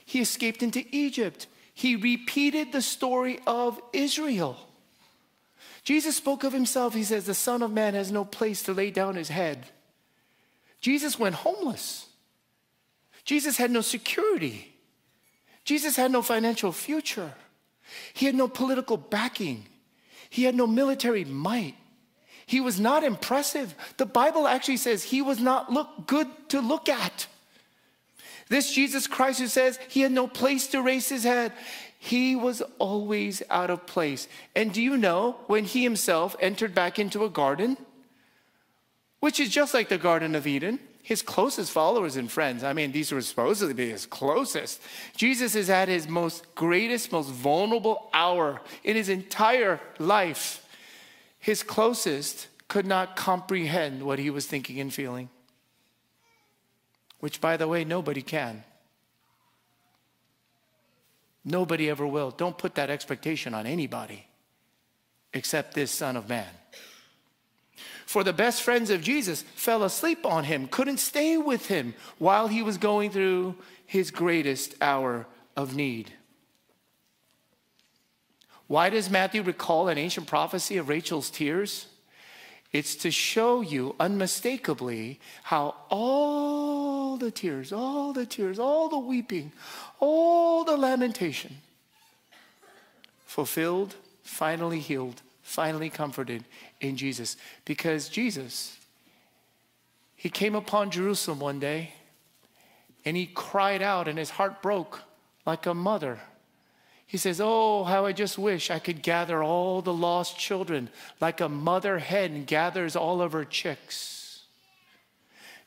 He 0.07 0.23
escaped 0.23 0.63
into 0.63 0.87
Egypt. 0.91 1.47
He 1.75 1.97
repeated 1.97 2.73
the 2.73 2.81
story 2.81 3.41
of 3.47 3.79
Israel. 3.93 4.57
Jesus 5.83 6.17
spoke 6.17 6.45
of 6.45 6.55
himself. 6.55 6.95
He 6.95 7.05
says, 7.05 7.27
The 7.27 7.35
Son 7.35 7.63
of 7.63 7.73
Man 7.73 7.93
has 7.93 8.11
no 8.11 8.25
place 8.25 8.63
to 8.63 8.73
lay 8.73 8.91
down 8.91 9.17
his 9.17 9.29
head. 9.29 9.67
Jesus 10.81 11.19
went 11.19 11.35
homeless. 11.35 12.07
Jesus 13.27 13.59
had 13.59 13.71
no 13.71 13.83
security. 13.83 14.75
Jesus 15.67 15.97
had 15.97 16.11
no 16.11 16.23
financial 16.23 16.73
future. 16.73 17.35
He 18.13 18.27
had 18.27 18.35
no 18.35 18.49
political 18.49 18.97
backing. 18.97 19.67
He 20.31 20.45
had 20.45 20.55
no 20.55 20.67
military 20.67 21.25
might. 21.25 21.75
He 22.47 22.61
was 22.61 22.79
not 22.79 23.05
impressive. 23.05 23.75
The 23.97 24.07
Bible 24.07 24.47
actually 24.47 24.77
says 24.77 25.05
he 25.05 25.23
was 25.23 25.41
not 25.41 25.73
look 25.73 26.07
good 26.07 26.29
to 26.51 26.61
look 26.61 26.89
at. 26.89 27.27
This 28.49 28.73
Jesus 28.73 29.07
Christ 29.07 29.41
who 29.41 29.47
says 29.47 29.79
he 29.89 30.03
had 30.03 30.13
no 30.13 30.27
place 30.27 30.67
to 30.69 30.83
raise 30.83 31.09
his 31.09 31.25
head, 31.25 31.53
he 31.99 32.37
was 32.37 32.61
always 32.79 33.43
out 33.49 33.71
of 33.71 33.87
place. 33.87 34.29
And 34.55 34.73
do 34.73 34.83
you 34.83 34.97
know 34.97 35.37
when 35.47 35.65
he 35.65 35.83
himself 35.83 36.37
entered 36.39 36.75
back 36.75 36.99
into 36.99 37.25
a 37.25 37.31
garden, 37.31 37.79
which 39.21 39.41
is 39.41 39.49
just 39.49 39.73
like 39.73 39.89
the 39.89 39.97
Garden 39.97 40.35
of 40.35 40.47
Eden, 40.47 40.79
his 41.05 41.23
closest 41.23 41.71
followers 41.71 42.17
and 42.17 42.29
friends, 42.29 42.65
I 42.65 42.73
mean, 42.73 42.91
these 42.91 43.13
were 43.13 43.21
supposed 43.21 43.61
to 43.61 43.73
be 43.73 43.91
his 43.91 44.07
closest. 44.07 44.83
Jesus 45.17 45.55
is 45.55 45.71
at 45.71 45.87
his 45.87 46.09
most 46.09 46.53
greatest, 46.57 47.13
most 47.13 47.31
vulnerable 47.31 48.11
hour 48.13 48.61
in 48.83 48.97
his 48.97 49.09
entire 49.09 49.81
life. 50.01 50.67
His 51.39 51.63
closest 51.63 52.49
could 52.67 52.87
not 52.87 53.15
comprehend 53.15 54.03
what 54.03 54.19
he 54.19 54.31
was 54.31 54.47
thinking 54.47 54.81
and 54.81 54.93
feeling 54.93 55.29
which, 57.25 57.41
by 57.41 57.57
the 57.57 57.67
way, 57.67 57.85
nobody 57.85 58.21
can. 58.21 58.63
Nobody 61.43 61.89
ever 61.89 62.07
will. 62.07 62.31
Don't 62.31 62.59
put 62.59 62.75
that 62.75 62.91
expectation 62.91 63.55
on 63.55 63.67
anybody 63.67 64.27
except 65.33 65.73
this 65.73 65.91
Son 65.91 66.19
of 66.19 66.29
Man. 66.29 66.51
For 68.15 68.23
the 68.23 68.33
best 68.33 68.63
friends 68.63 68.91
of 68.91 69.03
Jesus 69.03 69.43
fell 69.43 69.83
asleep 69.83 70.25
on 70.25 70.45
him, 70.45 70.69
couldn't 70.69 70.99
stay 70.99 71.37
with 71.37 71.67
him 71.67 71.95
while 72.19 72.47
he 72.47 72.63
was 72.63 72.79
going 72.79 73.11
through 73.11 73.57
his 73.87 74.13
greatest 74.13 74.77
hour 74.81 75.27
of 75.57 75.75
need. 75.75 76.13
Why 78.69 78.89
does 78.89 79.11
Matthew 79.11 79.43
recall 79.43 79.89
an 79.89 79.99
ancient 79.99 80.29
prophecy 80.29 80.77
of 80.77 80.89
Rachel's 80.89 81.29
tears? 81.29 81.87
It's 82.71 82.95
to 83.03 83.11
show 83.11 83.63
you 83.63 83.97
unmistakably 83.99 85.19
how 85.43 85.75
all 85.91 87.17
the 87.17 87.33
tears, 87.33 87.73
all 87.73 88.13
the 88.13 88.27
tears, 88.27 88.61
all 88.61 88.89
the 88.89 88.97
weeping, 88.97 89.51
all 89.99 90.63
the 90.63 90.77
lamentation 90.77 91.57
fulfilled, 93.27 93.97
finally 94.23 94.79
healed, 94.79 95.21
finally 95.45 95.91
comforted 95.91 96.43
in 96.81 96.97
Jesus. 96.97 97.37
Because 97.65 98.09
Jesus, 98.09 98.77
he 100.17 100.29
came 100.29 100.57
upon 100.57 100.91
Jerusalem 100.91 101.39
one 101.39 101.61
day 101.61 101.93
and 103.05 103.17
he 103.17 103.27
cried 103.27 103.83
out 103.83 104.09
and 104.09 104.19
his 104.19 104.31
heart 104.31 104.61
broke 104.61 105.03
like 105.47 105.67
a 105.67 105.75
mother 105.75 106.19
he 107.15 107.19
says, 107.19 107.41
Oh, 107.41 107.85
how 107.85 108.07
I 108.07 108.13
just 108.13 108.39
wish 108.39 108.73
I 108.73 108.81
could 108.81 109.01
gather 109.01 109.41
all 109.41 109.83
the 109.83 109.93
lost 109.93 110.37
children 110.37 110.89
like 111.21 111.41
a 111.41 111.49
mother 111.49 112.01
hen 112.01 112.45
gathers 112.45 112.97
all 112.97 113.23
of 113.23 113.31
her 113.31 113.45
chicks. 113.45 114.43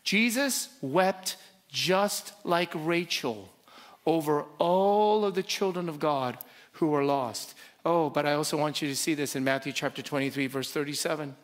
Jesus 0.03 0.67
wept 0.81 1.37
just 1.69 2.33
like 2.43 2.71
Rachel 2.73 3.49
over 4.05 4.43
all 4.57 5.23
of 5.23 5.35
the 5.35 5.43
children 5.43 5.87
of 5.87 5.99
God 5.99 6.37
who 6.73 6.87
were 6.87 7.05
lost. 7.05 7.53
Oh, 7.87 8.09
but 8.09 8.25
I 8.25 8.33
also 8.33 8.57
want 8.57 8.81
you 8.81 8.89
to 8.89 8.95
see 8.97 9.13
this 9.13 9.37
in 9.37 9.45
Matthew 9.45 9.71
chapter 9.71 10.01
23, 10.01 10.47
verse 10.47 10.69
37. 10.71 11.37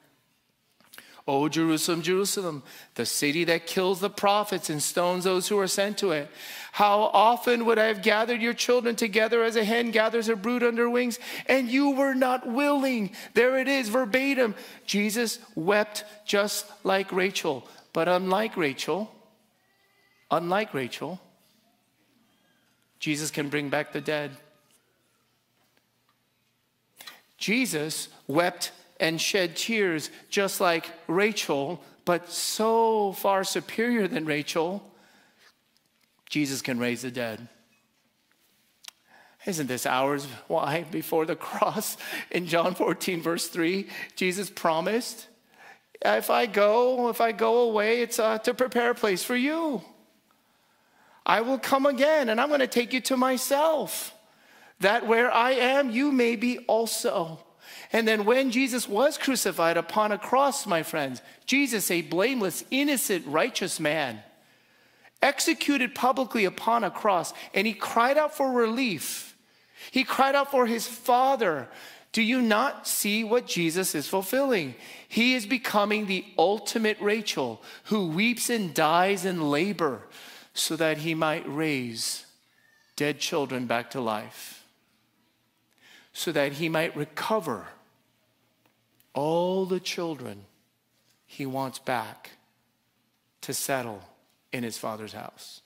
O 1.25 1.47
Jerusalem, 1.47 2.01
Jerusalem, 2.01 2.63
the 2.95 3.05
city 3.05 3.45
that 3.45 3.65
kills 3.65 4.01
the 4.01 4.09
prophets 4.09 4.69
and 4.69 4.83
stones 4.83 5.23
those 5.23 5.47
who 5.47 5.57
are 5.57 5.69
sent 5.69 5.99
to 5.99 6.11
it. 6.11 6.29
How 6.73 7.03
often 7.13 7.63
would 7.63 7.79
I 7.79 7.85
have 7.85 8.01
gathered 8.01 8.41
your 8.41 8.53
children 8.53 8.97
together 8.97 9.41
as 9.41 9.55
a 9.55 9.63
hen 9.63 9.91
gathers 9.91 10.27
her 10.27 10.35
brood 10.35 10.63
under 10.63 10.89
wings, 10.89 11.17
and 11.45 11.69
you 11.69 11.91
were 11.91 12.13
not 12.13 12.45
willing? 12.45 13.11
There 13.35 13.57
it 13.57 13.69
is, 13.69 13.87
verbatim. 13.87 14.53
Jesus 14.85 15.39
wept 15.55 16.03
just 16.25 16.69
like 16.83 17.09
Rachel. 17.13 17.65
But 17.93 18.09
unlike 18.09 18.57
Rachel, 18.57 19.09
unlike 20.29 20.73
Rachel, 20.73 21.21
Jesus 22.99 23.31
can 23.31 23.47
bring 23.47 23.69
back 23.69 23.93
the 23.93 24.01
dead. 24.01 24.31
Jesus 27.43 28.07
wept 28.25 28.71
and 29.01 29.19
shed 29.19 29.57
tears 29.57 30.09
just 30.29 30.61
like 30.61 30.89
Rachel, 31.07 31.83
but 32.05 32.29
so 32.29 33.11
far 33.11 33.43
superior 33.43 34.07
than 34.07 34.23
Rachel, 34.23 34.81
Jesus 36.29 36.61
can 36.61 36.79
raise 36.79 37.01
the 37.01 37.11
dead. 37.11 37.49
Isn't 39.45 39.67
this 39.67 39.85
hours 39.85 40.25
why 40.47 40.85
before 40.89 41.25
the 41.25 41.35
cross 41.35 41.97
in 42.31 42.47
John 42.47 42.75
14, 42.75 43.21
verse 43.21 43.49
3, 43.49 43.89
Jesus 44.15 44.49
promised, 44.49 45.27
if 46.01 46.29
I 46.29 46.45
go, 46.45 47.09
if 47.09 47.19
I 47.19 47.33
go 47.33 47.63
away, 47.63 47.99
it's 47.99 48.19
uh, 48.19 48.37
to 48.37 48.53
prepare 48.53 48.91
a 48.91 48.95
place 48.95 49.21
for 49.21 49.35
you. 49.35 49.81
I 51.25 51.41
will 51.41 51.59
come 51.59 51.85
again 51.87 52.29
and 52.29 52.39
I'm 52.39 52.47
going 52.47 52.61
to 52.61 52.67
take 52.67 52.93
you 52.93 53.01
to 53.01 53.17
myself, 53.17 54.13
that 54.83 55.05
where 55.05 55.31
I 55.31 55.51
am, 55.51 55.91
you 55.91 56.11
may 56.11 56.35
be 56.35 56.59
also. 56.59 57.39
And 57.91 58.07
then 58.07 58.25
when 58.25 58.51
Jesus 58.51 58.87
was 58.87 59.17
crucified 59.17 59.77
upon 59.77 60.11
a 60.11 60.17
cross, 60.17 60.65
my 60.65 60.83
friends, 60.83 61.21
Jesus, 61.45 61.91
a 61.91 62.01
blameless, 62.01 62.63
innocent, 62.71 63.25
righteous 63.27 63.79
man, 63.79 64.21
executed 65.21 65.95
publicly 65.95 66.45
upon 66.45 66.83
a 66.83 66.91
cross, 66.91 67.33
and 67.53 67.67
he 67.67 67.73
cried 67.73 68.17
out 68.17 68.35
for 68.35 68.51
relief. 68.51 69.35
He 69.91 70.03
cried 70.03 70.35
out 70.35 70.51
for 70.51 70.65
his 70.65 70.87
Father. 70.87 71.67
Do 72.11 72.21
you 72.21 72.41
not 72.41 72.87
see 72.87 73.23
what 73.23 73.47
Jesus 73.47 73.95
is 73.95 74.07
fulfilling? 74.07 74.75
He 75.07 75.33
is 75.33 75.45
becoming 75.45 76.05
the 76.05 76.25
ultimate 76.37 76.99
Rachel 77.01 77.61
who 77.85 78.09
weeps 78.09 78.49
and 78.49 78.73
dies 78.73 79.25
in 79.25 79.49
labor 79.49 80.01
so 80.53 80.75
that 80.75 80.99
he 80.99 81.15
might 81.15 81.43
raise 81.47 82.25
dead 82.95 83.19
children 83.19 83.65
back 83.65 83.91
to 83.91 84.01
life, 84.01 84.52
so 86.13 86.31
that 86.31 86.53
he 86.53 86.69
might 86.69 86.95
recover 86.95 87.67
all 89.13 89.65
the 89.65 89.79
children 89.79 90.45
he 91.25 91.45
wants 91.45 91.79
back 91.79 92.31
to 93.41 93.53
settle 93.53 94.01
in 94.51 94.63
his 94.63 94.77
father's 94.77 95.13
house. 95.13 95.61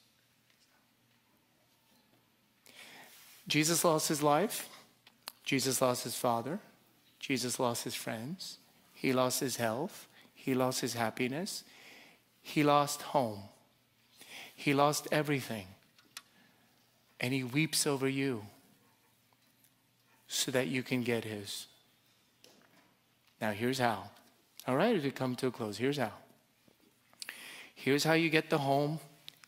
Jesus 3.47 3.83
lost 3.83 4.07
his 4.07 4.23
life. 4.23 4.69
Jesus 5.43 5.81
lost 5.81 6.03
his 6.03 6.15
father. 6.15 6.60
Jesus 7.19 7.60
lost 7.60 7.83
his 7.83 7.95
friends. 7.95 8.57
He 8.93 9.13
lost 9.13 9.39
his 9.39 9.57
health. 9.57 10.07
He 10.33 10.53
lost 10.53 10.81
his 10.81 10.93
happiness. 10.93 11.63
He 12.41 12.63
lost 12.63 13.01
home. 13.01 13.39
He 14.55 14.73
lost 14.73 15.07
everything. 15.12 15.67
And 17.19 17.33
he 17.33 17.43
weeps 17.43 17.86
over 17.86 18.07
you 18.07 18.43
so 20.28 20.52
that 20.52 20.68
you 20.68 20.84
can 20.84 21.04
get 21.04 21.24
his. 21.24 21.68
Now, 23.42 23.52
here's 23.52 23.80
how. 23.80 24.10
All 24.68 24.76
right, 24.76 24.96
as 24.96 25.04
we 25.04 25.12
come 25.12 25.36
to 25.36 25.48
a 25.48 25.52
close, 25.52 25.78
here's 25.78 25.98
how. 25.98 26.12
Here's 27.74 28.04
how 28.04 28.13
you 28.13 28.30
get 28.30 28.50
the 28.50 28.58
home. 28.58 29.00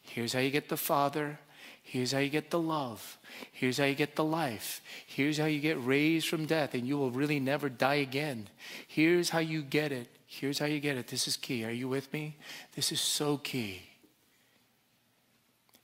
Here's 0.03 0.33
how 0.33 0.39
you 0.39 0.51
get 0.51 0.69
the 0.69 0.77
father. 0.77 1.39
Here's 1.81 2.11
how 2.11 2.19
you 2.19 2.29
get 2.29 2.51
the 2.51 2.59
love. 2.59 3.17
Here's 3.51 3.79
how 3.79 3.85
you 3.85 3.95
get 3.95 4.15
the 4.15 4.23
life. 4.23 4.81
Here's 5.07 5.39
how 5.39 5.45
you 5.45 5.59
get 5.59 5.83
raised 5.83 6.27
from 6.27 6.45
death, 6.45 6.75
and 6.75 6.87
you 6.87 6.97
will 6.97 7.11
really 7.11 7.39
never 7.39 7.67
die 7.67 7.95
again. 7.95 8.47
Here's 8.87 9.31
how 9.31 9.39
you 9.39 9.63
get 9.63 9.91
it. 9.91 10.07
Here's 10.27 10.59
how 10.59 10.67
you 10.67 10.79
get 10.79 10.97
it. 10.97 11.07
This 11.07 11.27
is 11.27 11.35
key. 11.35 11.65
Are 11.65 11.71
you 11.71 11.87
with 11.87 12.13
me? 12.13 12.37
This 12.75 12.91
is 12.91 13.01
so 13.01 13.37
key. 13.37 13.81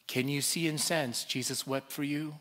Can 0.05 0.27
you 0.27 0.41
see 0.41 0.67
and 0.67 0.79
sense 0.79 1.23
Jesus 1.23 1.65
wept 1.65 1.91
for 1.91 2.03
you? 2.03 2.35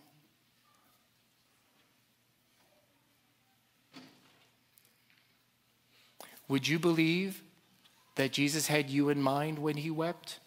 Would 6.49 6.69
you 6.69 6.79
believe 6.79 7.43
that 8.17 8.33
Jesus 8.33 8.67
had 8.67 8.91
you 8.91 9.09
in 9.09 9.21
mind 9.21 9.59
when 9.59 9.77
he 9.77 9.91
wept? 9.91 10.41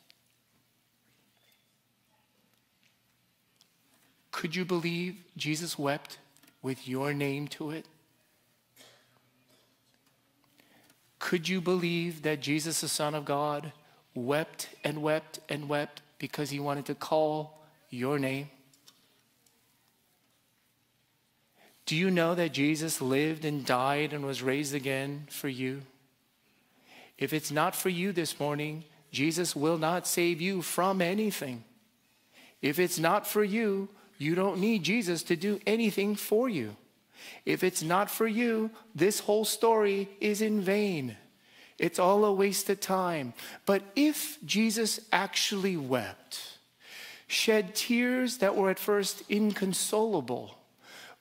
Could 4.31 4.55
you 4.55 4.65
believe 4.65 5.15
Jesus 5.36 5.79
wept 5.79 6.19
with 6.62 6.88
your 6.88 7.13
name 7.13 7.47
to 7.49 7.71
it? 7.71 7.88
Could 11.19 11.49
you 11.49 11.60
believe 11.60 12.21
that 12.21 12.41
Jesus, 12.41 12.81
the 12.81 12.88
Son 12.88 13.15
of 13.15 13.25
God, 13.25 13.71
wept 14.13 14.69
and 14.83 15.01
wept 15.01 15.39
and 15.49 15.67
wept 15.67 16.01
because 16.19 16.51
he 16.51 16.60
wanted 16.60 16.86
to 16.86 16.95
call 16.95 17.57
your 17.89 18.19
name? 18.19 18.49
Do 21.88 21.95
you 21.95 22.12
know 22.12 22.36
that 22.36 22.52
Jesus 22.52 23.02
lived 23.02 23.45
and 23.45 23.65
died 23.65 24.12
and 24.12 24.26
was 24.26 24.43
raised 24.43 24.76
again 24.76 25.26
for 25.30 25.47
you? 25.47 25.84
If 27.17 27.32
it's 27.32 27.50
not 27.50 27.76
for 27.76 27.88
you 27.88 28.12
this 28.12 28.41
morning, 28.41 28.84
Jesus 29.10 29.56
will 29.56 29.78
not 29.78 30.06
save 30.06 30.41
you 30.41 30.62
from 30.62 31.02
anything. 31.02 31.63
If 32.62 32.78
it's 32.78 33.00
not 33.00 33.26
for 33.26 33.41
you, 33.41 33.88
you 34.17 34.36
don't 34.36 34.60
need 34.60 34.84
Jesus 34.84 35.23
to 35.23 35.38
do 35.38 35.62
anything 35.65 36.15
for 36.15 36.50
you. 36.50 36.76
If 37.45 37.63
it's 37.63 37.82
not 37.82 38.12
for 38.12 38.28
you, 38.28 38.69
this 38.93 39.21
whole 39.21 39.45
story 39.45 40.10
is 40.19 40.41
in 40.41 40.60
vain. 40.60 41.15
It's 41.80 42.00
all 42.00 42.26
a 42.26 42.34
waste 42.34 42.69
of 42.69 42.82
time. 42.82 43.34
But 43.65 43.84
if 43.95 44.39
Jesus 44.45 45.00
actually 45.13 45.78
wept, 45.78 46.58
shed 47.28 47.76
tears 47.76 48.39
that 48.39 48.58
were 48.58 48.69
at 48.69 48.78
first 48.78 49.23
inconsolable, 49.30 50.58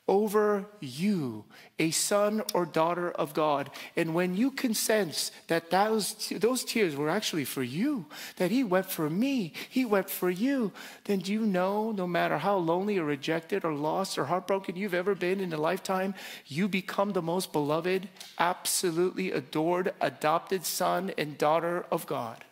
over 0.09 0.67
you, 0.81 1.45
a 1.79 1.91
son 1.91 2.43
or 2.55 2.65
daughter 2.65 3.11
of 3.11 3.35
God. 3.35 3.71
And 3.97 4.15
when 4.15 4.37
you 4.37 4.53
can 4.53 4.73
sense 4.73 5.33
that 5.49 5.71
those, 5.71 6.33
those 6.37 6.65
tears 6.65 6.95
were 6.95 7.11
actually 7.11 7.45
for 7.45 7.63
you, 7.63 8.07
that 8.37 8.53
He 8.53 8.63
wept 8.63 8.91
for 8.91 9.11
me, 9.11 9.53
He 9.69 9.85
wept 9.85 10.11
for 10.11 10.31
you, 10.31 10.73
then 11.05 11.19
do 11.19 11.33
you 11.33 11.41
know 11.41 11.91
no 11.91 12.07
matter 12.07 12.39
how 12.39 12.57
lonely 12.57 12.99
or 12.99 13.05
rejected 13.05 13.65
or 13.65 13.75
lost 13.75 14.17
or 14.17 14.27
heartbroken 14.27 14.77
you've 14.77 14.95
ever 14.95 15.17
been 15.17 15.41
in 15.41 15.53
a 15.53 15.59
lifetime, 15.59 16.15
you 16.47 16.69
become 16.69 17.13
the 17.13 17.23
most 17.23 17.53
beloved, 17.53 18.09
absolutely 18.39 19.33
adored, 19.33 19.93
adopted 20.01 20.65
son 20.65 21.13
and 21.19 21.37
daughter 21.37 21.85
of 21.91 22.07
God. 22.07 22.45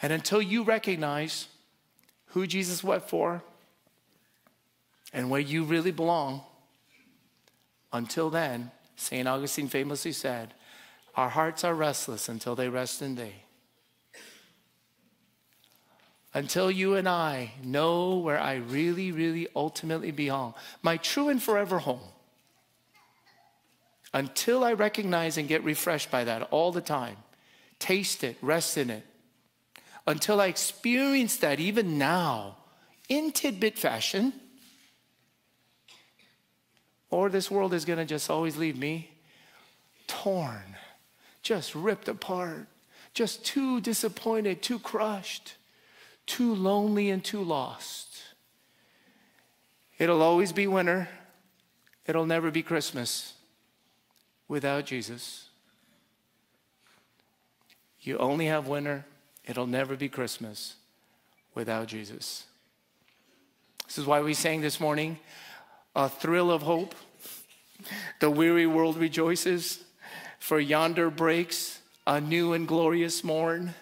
And 0.00 0.12
until 0.12 0.42
you 0.42 0.62
recognize 0.62 1.46
who 2.26 2.46
Jesus 2.46 2.82
wept 2.82 3.08
for, 3.08 3.42
and 5.12 5.30
where 5.30 5.40
you 5.40 5.64
really 5.64 5.90
belong. 5.90 6.42
Until 7.92 8.30
then, 8.30 8.70
St. 8.96 9.28
Augustine 9.28 9.68
famously 9.68 10.12
said, 10.12 10.54
Our 11.14 11.28
hearts 11.28 11.64
are 11.64 11.74
restless 11.74 12.28
until 12.28 12.54
they 12.54 12.68
rest 12.68 13.02
in 13.02 13.16
thee. 13.16 13.34
Until 16.34 16.70
you 16.70 16.94
and 16.94 17.06
I 17.06 17.52
know 17.62 18.16
where 18.16 18.40
I 18.40 18.54
really, 18.54 19.12
really 19.12 19.48
ultimately 19.54 20.10
belong, 20.10 20.54
my 20.80 20.96
true 20.96 21.28
and 21.28 21.42
forever 21.42 21.78
home. 21.78 22.00
Until 24.14 24.64
I 24.64 24.72
recognize 24.72 25.36
and 25.36 25.48
get 25.48 25.64
refreshed 25.64 26.10
by 26.10 26.24
that 26.24 26.48
all 26.50 26.72
the 26.72 26.80
time, 26.80 27.16
taste 27.78 28.24
it, 28.24 28.36
rest 28.40 28.78
in 28.78 28.88
it. 28.88 29.04
Until 30.06 30.40
I 30.40 30.46
experience 30.46 31.36
that 31.38 31.60
even 31.60 31.98
now 31.98 32.56
in 33.08 33.32
tidbit 33.32 33.78
fashion, 33.78 34.32
or 37.12 37.28
this 37.28 37.50
world 37.50 37.74
is 37.74 37.84
going 37.84 37.98
to 37.98 38.06
just 38.06 38.30
always 38.30 38.56
leave 38.56 38.76
me 38.76 39.10
torn, 40.06 40.76
just 41.42 41.74
ripped 41.74 42.08
apart, 42.08 42.66
just 43.12 43.44
too 43.44 43.82
disappointed, 43.82 44.62
too 44.62 44.78
crushed, 44.78 45.54
too 46.26 46.54
lonely, 46.54 47.10
and 47.10 47.22
too 47.22 47.44
lost. 47.44 48.22
It'll 49.98 50.22
always 50.22 50.52
be 50.52 50.66
winter. 50.66 51.08
It'll 52.06 52.26
never 52.26 52.50
be 52.50 52.62
Christmas 52.62 53.34
without 54.48 54.86
Jesus. 54.86 55.48
You 58.00 58.16
only 58.18 58.46
have 58.46 58.66
winter. 58.66 59.04
It'll 59.44 59.66
never 59.66 59.96
be 59.96 60.08
Christmas 60.08 60.76
without 61.54 61.88
Jesus. 61.88 62.46
This 63.86 63.98
is 63.98 64.06
why 64.06 64.22
we 64.22 64.32
sang 64.32 64.62
this 64.62 64.80
morning 64.80 65.18
a 65.94 66.08
thrill 66.08 66.50
of 66.50 66.62
hope. 66.62 66.94
The 68.20 68.30
weary 68.30 68.66
world 68.66 68.96
rejoices, 68.96 69.82
for 70.38 70.58
yonder 70.58 71.10
breaks 71.10 71.80
a 72.06 72.20
new 72.20 72.52
and 72.52 72.66
glorious 72.66 73.22
morn. 73.22 73.74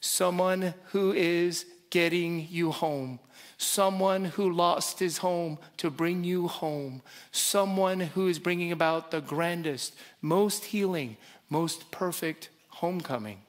Someone 0.00 0.74
who 0.90 1.12
is 1.12 1.66
getting 1.90 2.46
you 2.50 2.70
home. 2.70 3.20
Someone 3.56 4.26
who 4.26 4.52
lost 4.52 5.00
his 5.00 5.18
home 5.18 5.58
to 5.78 5.90
bring 5.90 6.22
you 6.22 6.46
home. 6.46 7.02
Someone 7.32 8.00
who 8.00 8.28
is 8.28 8.38
bringing 8.38 8.70
about 8.70 9.10
the 9.10 9.20
grandest, 9.20 9.94
most 10.20 10.66
healing, 10.66 11.16
most 11.48 11.90
perfect 11.90 12.50
homecoming. 12.68 13.40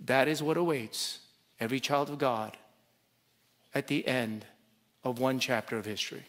That 0.00 0.28
is 0.28 0.42
what 0.42 0.56
awaits 0.56 1.20
every 1.60 1.80
child 1.80 2.08
of 2.08 2.18
God 2.18 2.56
at 3.74 3.88
the 3.88 4.06
end 4.06 4.46
of 5.04 5.18
one 5.18 5.38
chapter 5.38 5.76
of 5.76 5.84
history. 5.84 6.24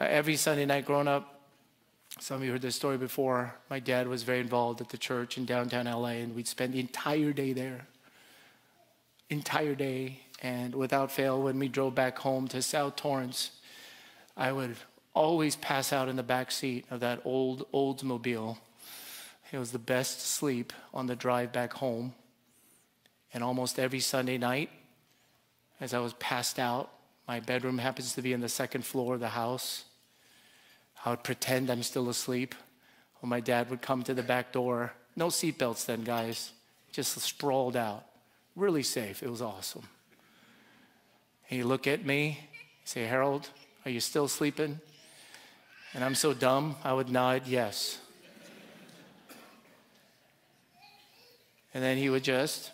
Uh, 0.00 0.04
every 0.04 0.36
Sunday 0.36 0.66
night 0.66 0.86
growing 0.86 1.06
up, 1.06 1.42
some 2.18 2.38
of 2.38 2.44
you 2.44 2.52
heard 2.52 2.62
this 2.62 2.76
story 2.76 2.96
before. 2.96 3.54
My 3.68 3.78
dad 3.78 4.08
was 4.08 4.22
very 4.22 4.40
involved 4.40 4.80
at 4.80 4.88
the 4.88 4.98
church 4.98 5.36
in 5.36 5.44
downtown 5.44 5.86
LA, 5.86 6.20
and 6.20 6.34
we'd 6.34 6.48
spend 6.48 6.72
the 6.72 6.80
entire 6.80 7.32
day 7.32 7.52
there. 7.52 7.86
Entire 9.30 9.74
day. 9.74 10.20
And 10.42 10.74
without 10.74 11.10
fail, 11.10 11.42
when 11.42 11.58
we 11.58 11.68
drove 11.68 11.94
back 11.94 12.18
home 12.18 12.48
to 12.48 12.62
South 12.62 12.96
Torrance, 12.96 13.50
I 14.36 14.52
would 14.52 14.76
always 15.14 15.56
pass 15.56 15.92
out 15.92 16.08
in 16.08 16.16
the 16.16 16.22
back 16.22 16.50
seat 16.50 16.86
of 16.90 17.00
that 17.00 17.20
old 17.24 17.70
Oldsmobile. 17.72 18.58
It 19.52 19.58
was 19.58 19.72
the 19.72 19.78
best 19.78 20.20
sleep 20.20 20.72
on 20.92 21.06
the 21.06 21.16
drive 21.16 21.52
back 21.52 21.74
home. 21.74 22.14
And 23.34 23.42
almost 23.42 23.80
every 23.80 24.00
Sunday 24.00 24.38
night, 24.38 24.70
as 25.80 25.92
I 25.92 25.98
was 25.98 26.14
passed 26.14 26.60
out, 26.60 26.90
my 27.26 27.40
bedroom 27.40 27.78
happens 27.78 28.14
to 28.14 28.22
be 28.22 28.32
in 28.32 28.40
the 28.40 28.48
second 28.48 28.84
floor 28.84 29.14
of 29.14 29.20
the 29.20 29.30
house. 29.30 29.84
I 31.04 31.10
would 31.10 31.24
pretend 31.24 31.68
I'm 31.68 31.82
still 31.82 32.08
asleep. 32.08 32.54
When 33.20 33.28
my 33.28 33.40
dad 33.40 33.70
would 33.70 33.82
come 33.82 34.02
to 34.04 34.14
the 34.14 34.22
back 34.22 34.52
door, 34.52 34.92
no 35.16 35.28
seatbelts 35.28 35.84
then, 35.86 36.04
guys, 36.04 36.52
just 36.92 37.18
sprawled 37.20 37.76
out. 37.76 38.04
Really 38.54 38.84
safe. 38.84 39.22
It 39.22 39.30
was 39.30 39.42
awesome. 39.42 39.82
And 41.50 41.58
he'd 41.58 41.64
look 41.64 41.86
at 41.86 42.06
me, 42.06 42.38
say, 42.84 43.04
Harold, 43.04 43.48
are 43.84 43.90
you 43.90 44.00
still 44.00 44.28
sleeping? 44.28 44.78
And 45.92 46.04
I'm 46.04 46.14
so 46.14 46.34
dumb, 46.34 46.76
I 46.84 46.92
would 46.92 47.10
nod, 47.10 47.46
yes. 47.46 47.98
And 51.72 51.82
then 51.82 51.96
he 51.96 52.08
would 52.08 52.22
just 52.22 52.70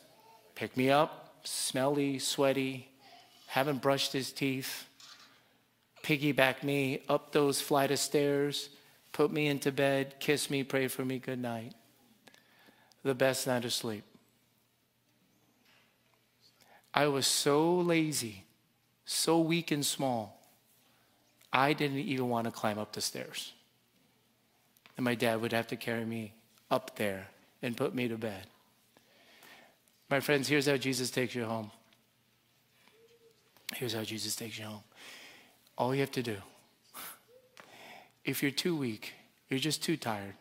pick 0.61 0.77
me 0.77 0.91
up, 0.91 1.37
smelly, 1.43 2.19
sweaty, 2.19 2.87
haven't 3.47 3.81
brushed 3.81 4.13
his 4.13 4.31
teeth, 4.31 4.87
piggyback 6.03 6.63
me 6.63 7.03
up 7.09 7.33
those 7.33 7.63
flight 7.63 7.91
of 7.91 7.99
stairs, 7.99 8.69
put 9.11 9.33
me 9.33 9.47
into 9.47 9.73
bed, 9.73 10.15
kiss 10.21 10.51
me, 10.51 10.63
pray 10.63 10.87
for 10.87 11.03
me, 11.03 11.19
good 11.19 11.39
night. 11.39 11.73
The 13.05 13.15
best 13.15 13.47
night 13.47 13.65
of 13.65 13.73
sleep. 13.73 14.05
I 16.93 17.07
was 17.07 17.27
so 17.27 17.77
lazy, 17.77 18.45
so 19.07 19.41
weak 19.41 19.71
and 19.71 19.85
small, 19.85 20.43
I 21.51 21.73
didn't 21.73 22.01
even 22.01 22.29
want 22.29 22.45
to 22.45 22.51
climb 22.51 22.79
up 22.79 22.93
the 22.93 23.01
stairs. 23.01 23.55
And 24.99 25.05
my 25.05 25.15
dad 25.15 25.41
would 25.41 25.53
have 25.53 25.69
to 25.69 25.77
carry 25.77 26.05
me 26.05 26.35
up 26.71 26.97
there 26.97 27.29
and 27.63 27.79
put 27.79 27.95
me 27.95 28.09
to 28.09 28.19
bed. 28.19 28.47
My 30.11 30.19
friends, 30.19 30.49
here's 30.49 30.67
how 30.67 30.77
Jesus 30.77 31.11
takes 31.11 31.37
you 31.37 31.45
home. 31.45 31.71
Here's 33.77 33.95
how 33.95 34.03
Jesus 34.03 34.35
takes 34.35 34.59
you 34.59 34.65
home. 34.65 34.83
All 35.79 35.95
you 35.95 36.01
have 36.01 36.11
to 36.13 36.23
do, 36.23 36.37
if 38.25 38.43
you're 38.43 38.51
too 38.51 38.77
weak, 38.77 39.15
you're 39.49 39.61
just 39.61 39.83
too 39.83 39.97
tired, 39.97 40.35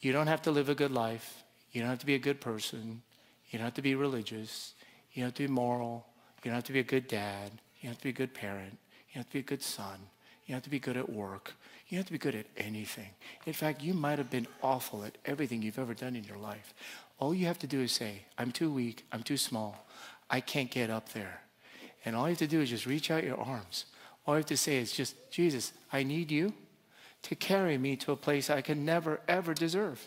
you 0.00 0.12
don't 0.12 0.26
have 0.26 0.42
to 0.42 0.50
live 0.50 0.68
a 0.68 0.74
good 0.74 0.92
life. 0.92 1.42
You 1.72 1.80
don't 1.80 1.90
have 1.90 1.98
to 2.00 2.06
be 2.06 2.14
a 2.14 2.18
good 2.18 2.40
person. 2.40 3.02
You 3.50 3.58
don't 3.58 3.64
have 3.64 3.74
to 3.74 3.82
be 3.82 3.94
religious. 3.94 4.74
You 5.12 5.22
don't 5.22 5.28
have 5.28 5.34
to 5.34 5.42
be 5.44 5.52
moral. 5.52 6.06
You 6.44 6.50
don't 6.50 6.56
have 6.56 6.64
to 6.64 6.72
be 6.72 6.80
a 6.80 6.84
good 6.84 7.08
dad. 7.08 7.50
You 7.80 7.84
don't 7.84 7.92
have 7.92 7.98
to 7.98 8.04
be 8.04 8.10
a 8.10 8.12
good 8.12 8.34
parent. 8.34 8.72
You 9.08 9.14
don't 9.14 9.20
have 9.24 9.26
to 9.26 9.32
be 9.32 9.38
a 9.38 9.42
good 9.42 9.62
son. 9.62 9.98
You 10.44 10.52
don't 10.52 10.56
have 10.56 10.64
to 10.64 10.70
be 10.70 10.78
good 10.78 10.96
at 10.96 11.10
work. 11.10 11.54
You 11.88 11.96
don't 11.96 12.00
have 12.00 12.06
to 12.06 12.12
be 12.12 12.18
good 12.18 12.34
at 12.34 12.46
anything. 12.56 13.08
In 13.46 13.52
fact, 13.52 13.82
you 13.82 13.94
might 13.94 14.18
have 14.18 14.30
been 14.30 14.46
awful 14.62 15.04
at 15.04 15.16
everything 15.24 15.62
you've 15.62 15.78
ever 15.78 15.94
done 15.94 16.14
in 16.14 16.24
your 16.24 16.38
life. 16.38 16.74
All 17.18 17.34
you 17.34 17.46
have 17.46 17.58
to 17.60 17.66
do 17.66 17.80
is 17.80 17.92
say, 17.92 18.22
I'm 18.36 18.52
too 18.52 18.70
weak, 18.70 19.06
I'm 19.10 19.22
too 19.22 19.36
small, 19.36 19.86
I 20.28 20.40
can't 20.40 20.70
get 20.70 20.90
up 20.90 21.12
there. 21.12 21.40
And 22.04 22.14
all 22.14 22.24
you 22.24 22.30
have 22.30 22.38
to 22.38 22.46
do 22.46 22.60
is 22.60 22.70
just 22.70 22.86
reach 22.86 23.10
out 23.10 23.24
your 23.24 23.40
arms. 23.40 23.86
All 24.26 24.34
you 24.34 24.38
have 24.38 24.46
to 24.46 24.56
say 24.56 24.76
is 24.76 24.92
just, 24.92 25.30
Jesus, 25.30 25.72
I 25.92 26.02
need 26.02 26.30
you 26.30 26.52
to 27.22 27.34
carry 27.34 27.78
me 27.78 27.96
to 27.96 28.12
a 28.12 28.16
place 28.16 28.50
I 28.50 28.60
can 28.60 28.84
never, 28.84 29.20
ever 29.26 29.54
deserve. 29.54 30.06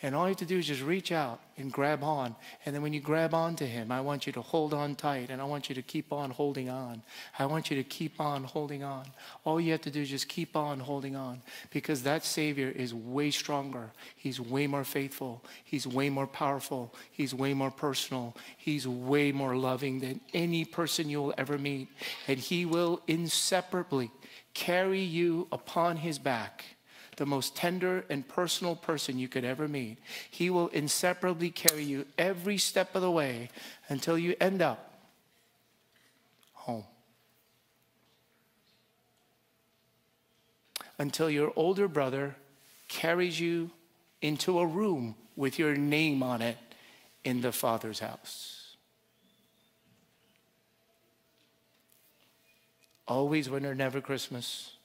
And 0.00 0.14
all 0.14 0.24
you 0.24 0.28
have 0.28 0.36
to 0.38 0.46
do 0.46 0.58
is 0.58 0.66
just 0.66 0.82
reach 0.82 1.10
out 1.10 1.40
and 1.56 1.72
grab 1.72 2.04
on. 2.04 2.36
And 2.64 2.72
then 2.72 2.82
when 2.82 2.92
you 2.92 3.00
grab 3.00 3.34
on 3.34 3.56
to 3.56 3.66
him, 3.66 3.90
I 3.90 4.00
want 4.00 4.28
you 4.28 4.32
to 4.34 4.42
hold 4.42 4.72
on 4.72 4.94
tight 4.94 5.30
and 5.30 5.42
I 5.42 5.44
want 5.44 5.68
you 5.68 5.74
to 5.74 5.82
keep 5.82 6.12
on 6.12 6.30
holding 6.30 6.70
on. 6.70 7.02
I 7.36 7.46
want 7.46 7.68
you 7.68 7.76
to 7.76 7.82
keep 7.82 8.20
on 8.20 8.44
holding 8.44 8.84
on. 8.84 9.06
All 9.44 9.60
you 9.60 9.72
have 9.72 9.80
to 9.82 9.90
do 9.90 10.02
is 10.02 10.08
just 10.08 10.28
keep 10.28 10.54
on 10.54 10.78
holding 10.78 11.16
on 11.16 11.42
because 11.70 12.04
that 12.04 12.24
Savior 12.24 12.68
is 12.68 12.94
way 12.94 13.32
stronger. 13.32 13.90
He's 14.14 14.40
way 14.40 14.68
more 14.68 14.84
faithful. 14.84 15.44
He's 15.64 15.84
way 15.84 16.10
more 16.10 16.28
powerful. 16.28 16.94
He's 17.10 17.34
way 17.34 17.52
more 17.52 17.72
personal. 17.72 18.36
He's 18.56 18.86
way 18.86 19.32
more 19.32 19.56
loving 19.56 19.98
than 19.98 20.20
any 20.32 20.64
person 20.64 21.10
you'll 21.10 21.34
ever 21.36 21.58
meet. 21.58 21.88
And 22.28 22.38
he 22.38 22.64
will 22.66 23.02
inseparably 23.08 24.12
carry 24.54 25.02
you 25.02 25.48
upon 25.50 25.96
his 25.96 26.20
back 26.20 26.64
the 27.18 27.26
most 27.26 27.56
tender 27.56 28.04
and 28.08 28.26
personal 28.26 28.76
person 28.76 29.18
you 29.18 29.26
could 29.26 29.44
ever 29.44 29.66
meet. 29.66 29.98
He 30.30 30.50
will 30.50 30.68
inseparably 30.68 31.50
carry 31.50 31.82
you 31.82 32.06
every 32.16 32.58
step 32.58 32.94
of 32.94 33.02
the 33.02 33.10
way 33.10 33.50
until 33.88 34.16
you 34.16 34.36
end 34.40 34.62
up 34.62 34.94
home. 36.52 36.84
Until 40.96 41.28
your 41.28 41.52
older 41.56 41.88
brother 41.88 42.36
carries 42.86 43.38
you 43.38 43.70
into 44.22 44.60
a 44.60 44.66
room 44.66 45.16
with 45.34 45.58
your 45.58 45.74
name 45.74 46.22
on 46.22 46.40
it 46.40 46.56
in 47.24 47.40
the 47.40 47.52
Father's 47.52 47.98
house. 47.98 48.76
Always 53.08 53.50
winter, 53.50 53.74
never 53.74 54.00
Christmas 54.00 54.77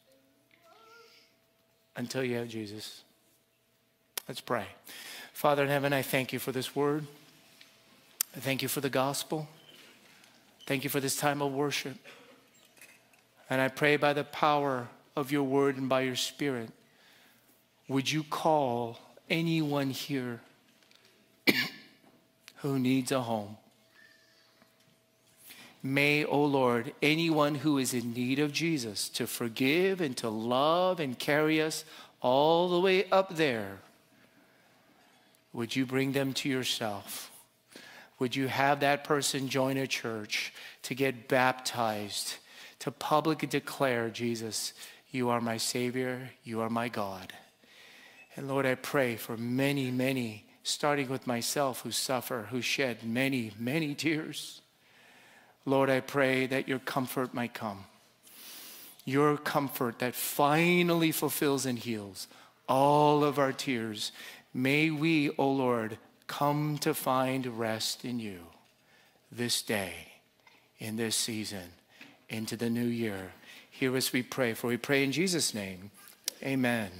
until 1.95 2.23
you 2.23 2.35
have 2.37 2.47
Jesus. 2.47 3.03
Let's 4.27 4.41
pray. 4.41 4.65
Father 5.33 5.63
in 5.63 5.69
heaven, 5.69 5.93
I 5.93 6.01
thank 6.01 6.33
you 6.33 6.39
for 6.39 6.51
this 6.51 6.75
word. 6.75 7.05
I 8.35 8.39
thank 8.39 8.61
you 8.61 8.67
for 8.67 8.81
the 8.81 8.89
gospel. 8.89 9.47
Thank 10.65 10.83
you 10.83 10.89
for 10.89 10.99
this 10.99 11.17
time 11.17 11.41
of 11.41 11.51
worship. 11.51 11.97
And 13.49 13.59
I 13.59 13.67
pray 13.67 13.97
by 13.97 14.13
the 14.13 14.23
power 14.23 14.87
of 15.15 15.31
your 15.31 15.43
word 15.43 15.77
and 15.77 15.89
by 15.89 16.01
your 16.01 16.15
spirit, 16.15 16.69
would 17.87 18.09
you 18.09 18.23
call 18.23 18.99
anyone 19.29 19.89
here 19.89 20.39
who 22.57 22.79
needs 22.79 23.11
a 23.11 23.21
home? 23.21 23.57
May, 25.85 26.23
O 26.23 26.29
oh 26.29 26.45
Lord, 26.45 26.93
anyone 27.01 27.55
who 27.55 27.77
is 27.77 27.93
in 27.93 28.13
need 28.13 28.39
of 28.39 28.53
Jesus 28.53 29.09
to 29.09 29.27
forgive 29.27 29.99
and 29.99 30.15
to 30.17 30.29
love 30.29 31.01
and 31.01 31.19
carry 31.19 31.61
us 31.61 31.83
all 32.21 32.69
the 32.69 32.79
way 32.79 33.03
up 33.11 33.35
there, 33.35 33.79
would 35.51 35.75
you 35.75 35.85
bring 35.85 36.13
them 36.13 36.31
to 36.35 36.47
yourself? 36.47 37.29
Would 38.17 38.33
you 38.33 38.47
have 38.47 38.79
that 38.79 39.03
person 39.03 39.49
join 39.49 39.75
a 39.75 39.85
church 39.85 40.53
to 40.83 40.95
get 40.95 41.27
baptized, 41.27 42.35
to 42.79 42.89
publicly 42.89 43.49
declare, 43.49 44.09
Jesus, 44.09 44.71
you 45.11 45.29
are 45.29 45.41
my 45.41 45.57
Savior, 45.57 46.29
you 46.45 46.61
are 46.61 46.69
my 46.69 46.87
God. 46.87 47.33
And 48.37 48.47
Lord, 48.47 48.65
I 48.65 48.75
pray 48.75 49.17
for 49.17 49.35
many, 49.35 49.91
many, 49.91 50.45
starting 50.63 51.09
with 51.09 51.27
myself, 51.27 51.81
who 51.81 51.91
suffer, 51.91 52.47
who 52.51 52.61
shed 52.61 53.03
many, 53.03 53.51
many 53.59 53.93
tears 53.93 54.61
Lord, 55.65 55.89
I 55.89 56.01
pray 56.01 56.45
that 56.47 56.67
your 56.67 56.79
comfort 56.79 57.33
might 57.33 57.53
come. 57.53 57.85
Your 59.05 59.37
comfort 59.37 59.99
that 59.99 60.15
finally 60.15 61.11
fulfills 61.11 61.65
and 61.65 61.77
heals 61.79 62.27
all 62.67 63.23
of 63.23 63.39
our 63.39 63.51
tears. 63.51 64.11
May 64.53 64.89
we, 64.89 65.29
O 65.31 65.35
oh 65.39 65.51
Lord, 65.51 65.97
come 66.27 66.77
to 66.79 66.93
find 66.93 67.59
rest 67.59 68.05
in 68.05 68.19
you 68.19 68.39
this 69.31 69.61
day, 69.61 70.13
in 70.79 70.95
this 70.95 71.15
season, 71.15 71.73
into 72.29 72.55
the 72.55 72.69
new 72.69 72.85
year. 72.85 73.31
Hear 73.69 73.95
us, 73.97 74.13
we 74.13 74.23
pray, 74.23 74.53
for 74.53 74.67
we 74.67 74.77
pray 74.77 75.03
in 75.03 75.11
Jesus' 75.11 75.53
name. 75.53 75.91
Amen. 76.43 76.91